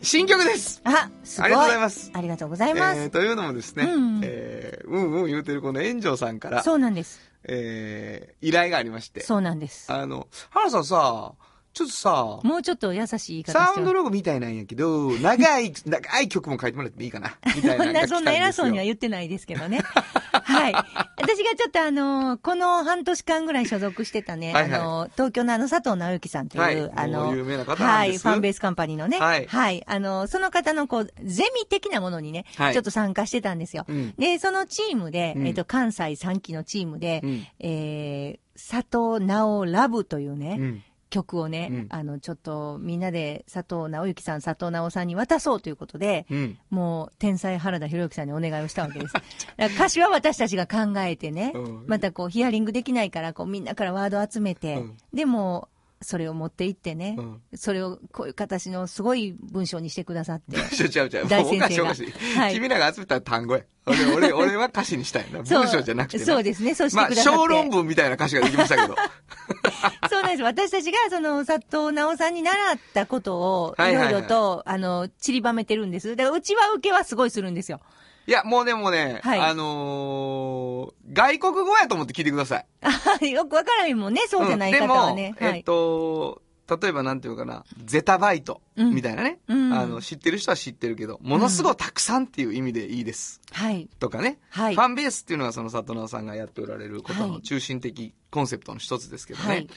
[0.02, 0.82] 新曲です。
[0.84, 1.54] あ、すごい。
[1.54, 3.00] ありがとうございますありがとうございます。
[3.02, 7.20] えーというのもですね、うんえーうんうん言うてるこの炎上さんから、そうなんです。
[7.44, 9.92] えー依頼がありまして、そうなんです。
[9.92, 11.34] あの、原さんさ、
[11.78, 17.38] ちょっとさ、もうちょっと優しい言い方サウンドロゴみたいなんやけど、長い、 長い曲も書いてもらってもいいかな？
[17.56, 18.18] みたいなのが来たんですよ。
[18.18, 19.82] そんな偉そうには言ってないですけどね。
[20.34, 20.74] はい。
[20.74, 24.74] 私がちょっとあの、この半年間ぐらい所属してたね、はいはい。
[24.74, 26.92] あの、東京のあの佐藤直之さんという、はい。
[26.96, 28.26] あの、もう有名な方なんです。
[28.26, 29.38] はい、ファンベースカンパニーのね、は
[29.72, 29.84] い。
[29.86, 32.74] あの、その方のこう、ゼミ的なものにね、はい。
[32.74, 33.86] ちょっと参加してたんですよ。
[33.88, 34.16] うん。
[34.18, 35.48] で、そのチームで、うん。
[35.48, 37.48] えっ、と、関西3期のチームで、うん。
[37.60, 46.58] えー、佐藤直ラブというね、うん曲をね、うんあの、ちょっとみんなで佐藤直之さん、佐藤直さんに渡そうということで、うん。
[46.70, 49.14] もう、天才原田博之さんにお願いをしたわけです。
[49.76, 55.70] 歌詞は私たちが考えてね、うんまたこう、ヒアリングできないから、こう、みんなからワードを集めて、うんでも、
[56.02, 60.58] それを持って行ってね、うんそれをこういう形のすごい文章にしてくださって。
[60.76, 61.28] ちゃうちゃうちゃう。
[61.28, 61.96] 大先生が。
[62.42, 63.64] はい君らが集めた単語や。
[63.88, 65.42] 俺、俺、 俺は歌詞にしたいな。
[65.42, 68.96] 文章じゃなくてなそうですねそうしてまあ、くださって小論文みたいな歌詞ができましたけど。
[70.10, 70.44] そうなんです。
[70.44, 76.16] 私たちが、その、佐藤直さんに習ったことを、いろいろと、あの、散りばめてるんです。
[76.16, 77.80] だから、うちは受けはすごいするんですよ。
[78.28, 82.66] いや、もうでもね、はいあのー外国語やと思って聞いてください。
[82.82, 82.92] あ
[83.26, 85.30] よくわからへんもんね、そうじゃない方はね。
[85.30, 85.64] うんでも、はいえっ。
[85.64, 86.42] と、
[86.82, 93.42] 例えばなんていうかな、ゼタバイトうんみたいなね、うんあの、知ってる人は知ってるけど、ものすごいたくさんっていう意味でいいです。
[93.52, 93.90] はい。
[94.00, 99.48] とかね、はいファンベースっていうのはその里直さんがやっておられることはいの中心的コンセプトの一つですけどね。
[99.48, 99.68] はい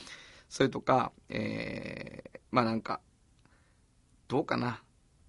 [0.48, 3.00] それとか、えー、まあなんか、
[4.26, 4.82] どうかな。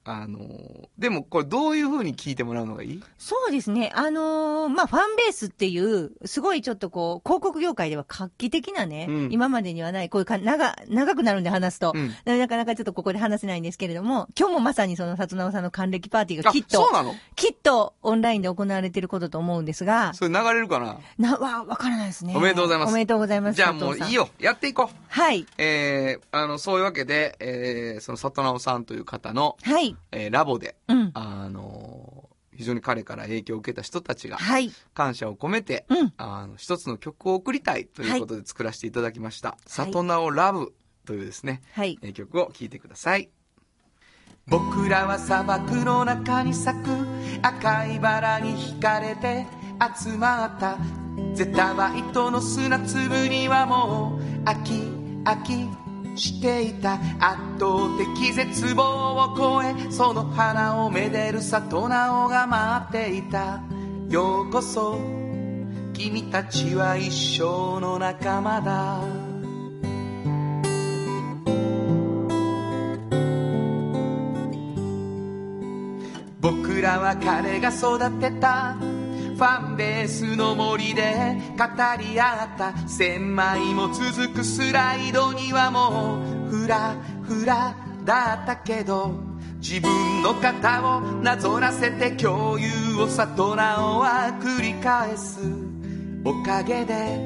[0.03, 3.03] あのーでもこれどういう風に聞いてもらうのがいい？
[3.17, 3.91] そうですね。
[3.95, 17.15] あのーまあ、ファンベースっていう、すごいちょっとこう、広告業界では画期的なね、うん今までにはない、こういうか、長、長くなるんで話すと、うんなかなかちょっとここで話せないんですけれども、今日もまさにその里直さんの還暦パーティーがあきっ、とそう、なの？
[17.35, 20.99] きっとオンラインで行われてることと思うんですが、それ流れるかな？
[21.17, 22.33] な、わ、わからないですね。
[22.35, 23.55] おめでとうございますおめでとうございます。
[23.55, 24.13] じゃあもういい。
[24.13, 24.29] よ。
[24.39, 24.95] やっていこう。
[25.07, 25.45] はい。
[25.57, 29.95] えー、あの、そういうわけで、えー、その里直さんという方の、はい。
[30.11, 31.11] えーラボで、うん。
[31.13, 34.71] あのー非常に彼から影響を受けた人たちが、はい。
[34.93, 39.57] 感謝を込めて、うんあの、一つの曲を送りたいということで作らせていただきました。
[39.57, 40.73] い里直ラブ
[41.05, 41.97] というですね、はい。
[42.01, 43.29] えー曲を聴いてください。
[44.47, 46.89] 僕らは砂漠の中に咲く
[47.41, 49.45] 赤いバラに惹かれて
[50.03, 50.77] 集まった
[51.33, 54.73] ゼタバイトの砂粒にはもう飽き
[55.23, 55.67] 飽き
[56.15, 56.93] していた。
[57.19, 63.61] 圧倒的絶望を超えその花をめでる里直が待っていた。
[64.09, 64.99] ようこそ
[65.93, 69.01] 君たちは一生の仲間だ。
[76.41, 78.90] 僕らは彼が育てた。
[79.41, 81.65] ファンベースの森で語
[81.99, 87.75] り合った千枚も続くスライドにはもうフラフラ
[88.05, 89.15] だったけど
[89.57, 95.39] 自分の肩をなぞらせて共有を里直は繰り返す。
[96.23, 97.17] おかげで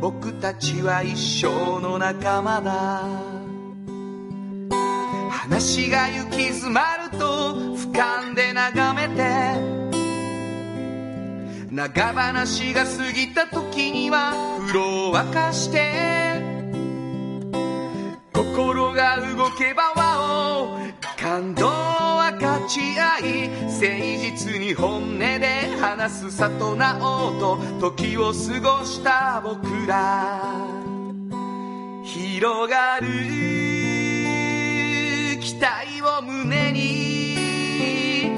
[0.00, 3.04] 僕たちは一生の仲間だ。
[5.30, 9.69] 話が行き詰まると俯瞰で眺めて
[11.72, 16.42] 長話が過ぎた時には風呂を沸かして。
[18.32, 20.80] 心が動けば輪を。
[21.16, 23.48] 感動は勝ち合い。
[23.66, 23.86] 誠
[24.20, 30.42] 実に本音で話す里直と時を過ごした僕ら。
[32.02, 33.06] 広がる。
[35.40, 38.32] 期待を胸に。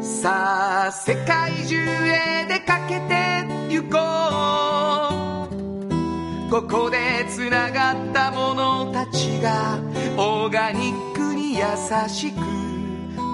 [0.00, 0.30] さ
[0.62, 0.65] あ。
[0.92, 9.80] 世界中へ出かけて行こうここでつながった者たちが
[10.16, 11.64] オーガニックに優
[12.08, 12.36] しく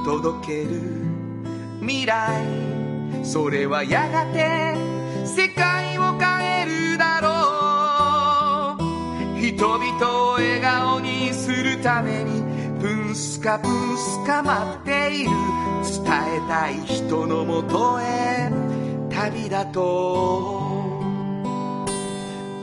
[0.05, 0.81] 届ける
[1.81, 2.43] 未来
[3.23, 4.75] それはやがて
[5.27, 7.43] 世界を変えるだろう。
[9.41, 12.52] 人々を笑顔にするために
[13.13, 15.31] プンスカプンスカ待っている。
[15.83, 18.51] 伝えたい人のもとへ。
[19.11, 20.63] 旅だと。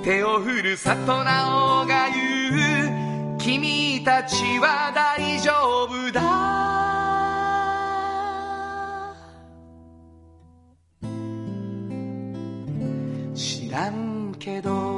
[0.04, 3.38] 手を振る里直が言う。
[3.38, 5.52] 君たちは大丈
[5.84, 6.20] 夫だ。
[13.36, 14.89] 知らんけど。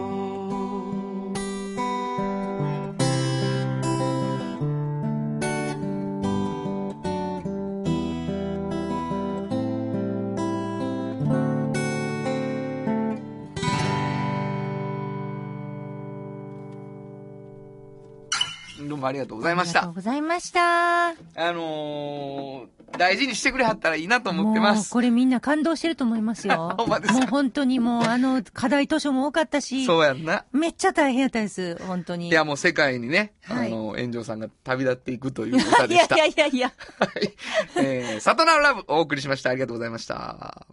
[19.02, 19.95] もありがとうございましたありがとう。
[19.95, 21.10] ございました。
[21.10, 21.14] あ
[21.52, 24.89] のー、大事にしてくれはったらいいなと思ってまもうす。
[24.91, 26.76] これみんな感動してると思いますよ。
[26.80, 27.20] ほんまですか？
[27.20, 30.45] もう本当にもうあの課題図書も多かったし、そうやんな。
[30.54, 32.30] めっちゃ大変やったです、本当に。
[32.30, 36.16] いや、もう世界にね、はいあの、炎上さんが旅立っていくという歌でした。
[36.16, 36.72] いやいやいやいや。
[36.99, 37.34] はい。
[37.78, 39.49] えー、サトラブお送りしました。
[39.49, 40.66] ありがとうございました。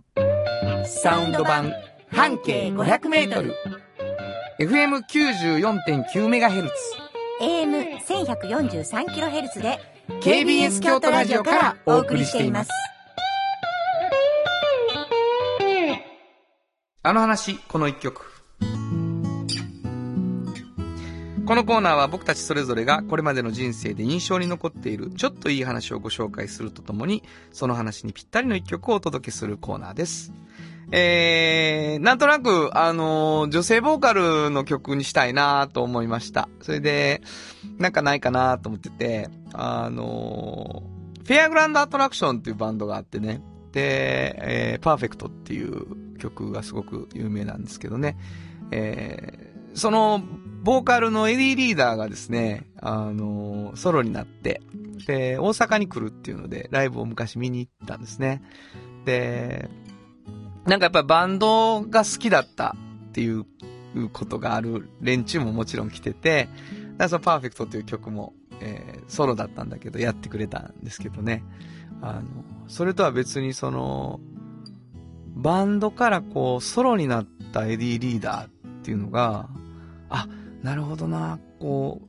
[0.85, 1.72] サウンド版
[2.12, 3.55] 半径500メートル
[4.61, 7.08] FM94.9MHz。
[7.41, 9.78] AM1143kHz で
[10.20, 12.70] KBS 京都ラジオからお送りしています。
[17.03, 18.26] あの話、この一曲。
[21.47, 27.22] このコーナーは僕たちそれぞれがこれまでの人生で印象に残っているちょっといい話をご紹介するとともに、
[27.53, 30.32] その話にぴったりの一曲をお届けするコーナーです。
[30.91, 36.49] えー、なんとなく、あのー女性ボーカルの曲にしたいなと思いました。
[36.62, 37.22] それで、
[37.78, 48.16] なんかないかなと思ってて、あのーフェアグランドアトラクションっていうバンドがあってね、で、えー、パーフェクトっていう曲がすごく有名なんですけどね、
[48.70, 50.22] えーその、
[50.62, 54.62] ボーカルのエディリーダーがですね、あのーソロになって、
[55.07, 58.43] で、大阪に来るっていうので、ライブを昔見に行ったんですね。
[59.05, 59.68] で、
[60.69, 62.77] なんかやっぱりバンドが好きだった
[63.09, 63.47] っていう
[64.12, 66.55] ことがある連中ももちろん来てて、だか
[66.99, 71.43] らそのパーフェクトという曲も、えーソロだったんだけど、やってくれたんですけどね。
[72.03, 72.23] あの、
[72.69, 74.21] それとは別にその、
[75.35, 78.51] バンドからこう、ソロになったエディリーダーっ
[78.83, 79.49] ていうのが、
[80.11, 80.29] あ、
[80.62, 82.09] なるほどな、こう、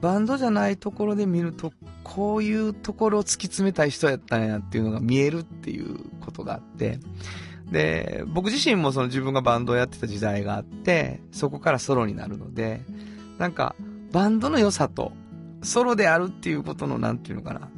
[0.00, 1.72] バンドじゃないところで見ると、
[2.04, 7.00] こういうところを突き詰めたい人やったんやっていうのが見えるっていうことがあって、
[7.70, 12.82] で、僕自身もその自分がバンドをやってた時代があって、そこからソロになるので、
[13.38, 13.74] なんか、
[14.12, 15.12] バンドの良さと、
[15.62, 17.68] ソロであるっていうことの、なんていうのかな、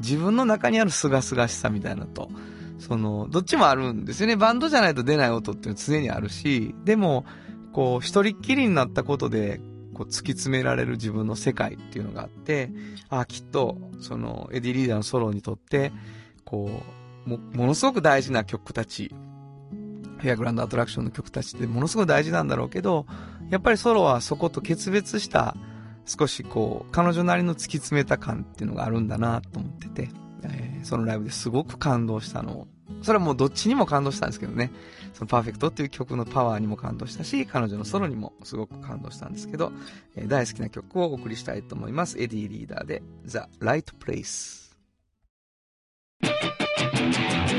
[0.00, 2.30] 自分の中にある清々しさみたいなと、
[2.78, 4.36] その、どっちもあるんですよね。
[4.36, 7.24] バンドじゃないと出ない音っていうのは常にあるし、でも、
[7.72, 9.60] こう、一人っきりになったことで、
[9.94, 12.70] こう、突き詰められる自分の世界っていうのがあって、
[13.10, 15.92] ああ、きっと、その、エディリーダーのソロにとって、
[16.44, 16.82] こ
[17.26, 19.14] う、も、ものすごく大事な曲たち、
[20.18, 23.06] フェアグランドアトラクションの曲たちってものすごく大事なんだろうけど、
[23.50, 25.56] やっぱりソロはそこと決別した、
[26.06, 30.10] 少しこう、彼女なりの突き詰めた感っていうのがあるんだなと思ってて、
[30.42, 32.68] えーそのライブですごく感動したのを、
[33.00, 34.70] それはもうどっちにも感動したんですけどね、
[35.14, 39.72] そのパーフェクトっていう曲のパワーにも感動したし、彼女のソロにもすごく感動したんですけど、
[40.14, 42.18] えー大好きな曲をお送りしたいと思います。
[42.18, 44.74] エディリーダーで The Right Place。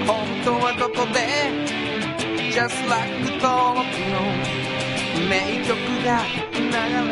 [0.06, 1.95] 本当はここで
[2.56, 4.24] Just like 登録の
[5.30, 5.76] 名曲
[6.06, 6.62] が流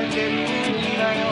[0.02, 1.24] れてるんだよ。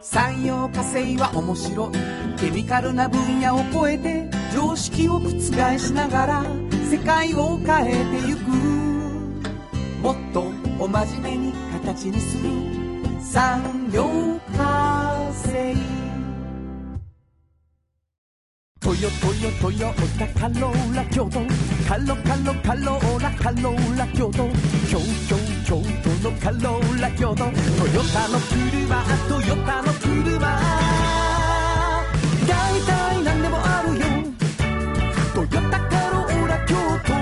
[0.00, 1.92] 産業化成は面白い。
[2.40, 5.30] ケミカルな分野を超えて常識を覆
[5.78, 6.44] しながら
[6.90, 8.50] 世界を変えてゆく。
[10.02, 10.50] もっと
[10.80, 11.52] お真面目に
[11.84, 12.81] 形にする。
[13.32, 14.04] 産業
[14.54, 15.74] 化成
[18.78, 21.40] トヨトヨトヨタカローラ京都
[21.88, 24.50] カロカロカローラカローラ京都
[24.86, 24.98] 京
[25.30, 30.38] 京京都のカローラ京都トヨタの車トヨタの車
[32.46, 34.04] 大体何でもあるよ
[35.34, 37.12] トヨタカローラ京都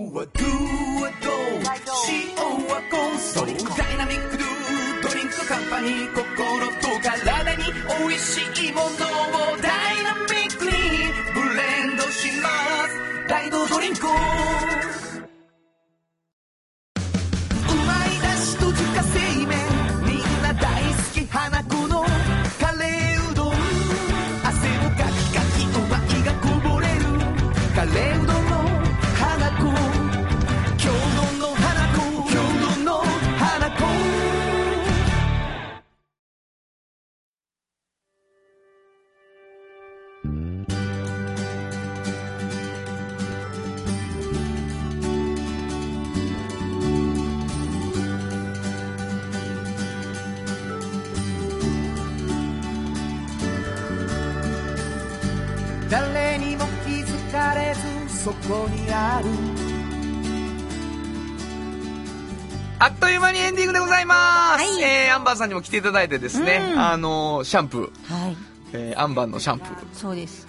[65.27, 68.37] バーさんにも来ていただいてですね、うんあのーシャンプー、はい。
[68.73, 70.47] えー、アンバーのシャンプーそうです。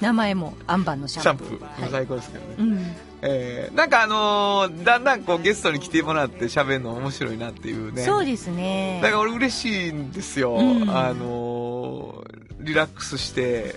[0.00, 1.68] 名前もアンバンのシシャンプャンプー。
[1.68, 2.96] ー、はい最高ですけどね、うん。
[3.22, 9.00] えー、なんかあのーだんだんこうゲストに来てもらって喋るの面白いなっていうねそうですね。
[9.02, 13.74] だから俺嬉しいんですよ、うんあのーリラックスして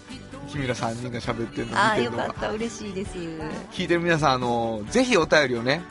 [0.52, 2.52] 君ら3人が喋ってるのああ、見てるのがよかった。
[2.52, 3.18] 嬉しいです。
[3.72, 5.82] 聞いてる皆さん、あのぜひお便りをね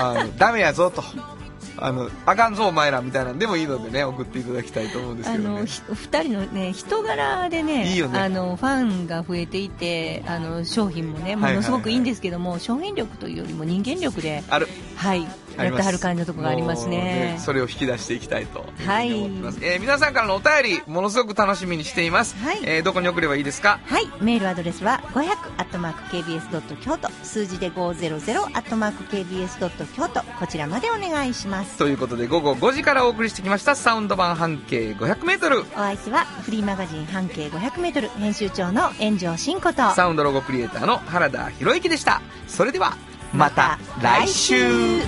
[0.00, 1.04] あのダメやぞと
[1.84, 5.60] あのあかんぞお前らみたいなんでもいいのでね送っていただきたいと思うんですあけどね。
[5.60, 8.18] の、ひ二人のね、人柄でね、いいよね。
[8.18, 14.68] あの、ファンが増えていて、あの、商品もね、ものすごくいいんですけども、商品力というよりも人間力で、ある。
[14.96, 15.26] はい、
[15.56, 17.36] やってはる感じのところがありますもうね。
[17.38, 22.60] それを引き出していきたいというふうはいに思ってます、えー皆さんからのお便りものすごく楽しみにしています、はい。
[22.64, 23.80] えーどこに送ればいいですか？
[23.84, 31.76] はい、メールアドレスは500アットマーク KBS ドット京都、数字で500アットマーク KBS ドット京都、こちらまでお願いします。
[31.78, 42.20] ということで午後5時からお送りしてきましたサウンド版半径 500m お相手はフリーマガジン半径500メートル編集長の炎上真子と、サウンドロゴクリエイターの原田博之でした。
[42.46, 42.96] それでは
[43.32, 45.00] また来週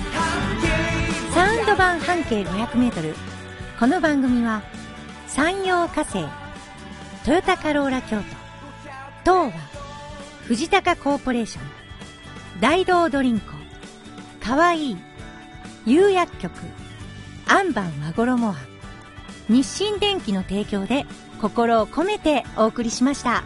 [1.31, 3.13] サウンド版半径500メートル。
[3.79, 4.63] この番組は、
[5.27, 6.25] 山陽火星、
[7.23, 8.23] トヨタカローラ京都、
[9.23, 9.59] 東和、
[10.47, 11.63] 藤高コーポレーション、
[12.61, 13.51] 大道ドリンコ、
[14.43, 14.97] かわいい、
[15.85, 16.51] 釉薬局、
[17.47, 18.55] アンバン和衣庵、
[19.49, 21.05] 日清電機の提供で
[21.41, 23.43] 心を込めてお送りしました。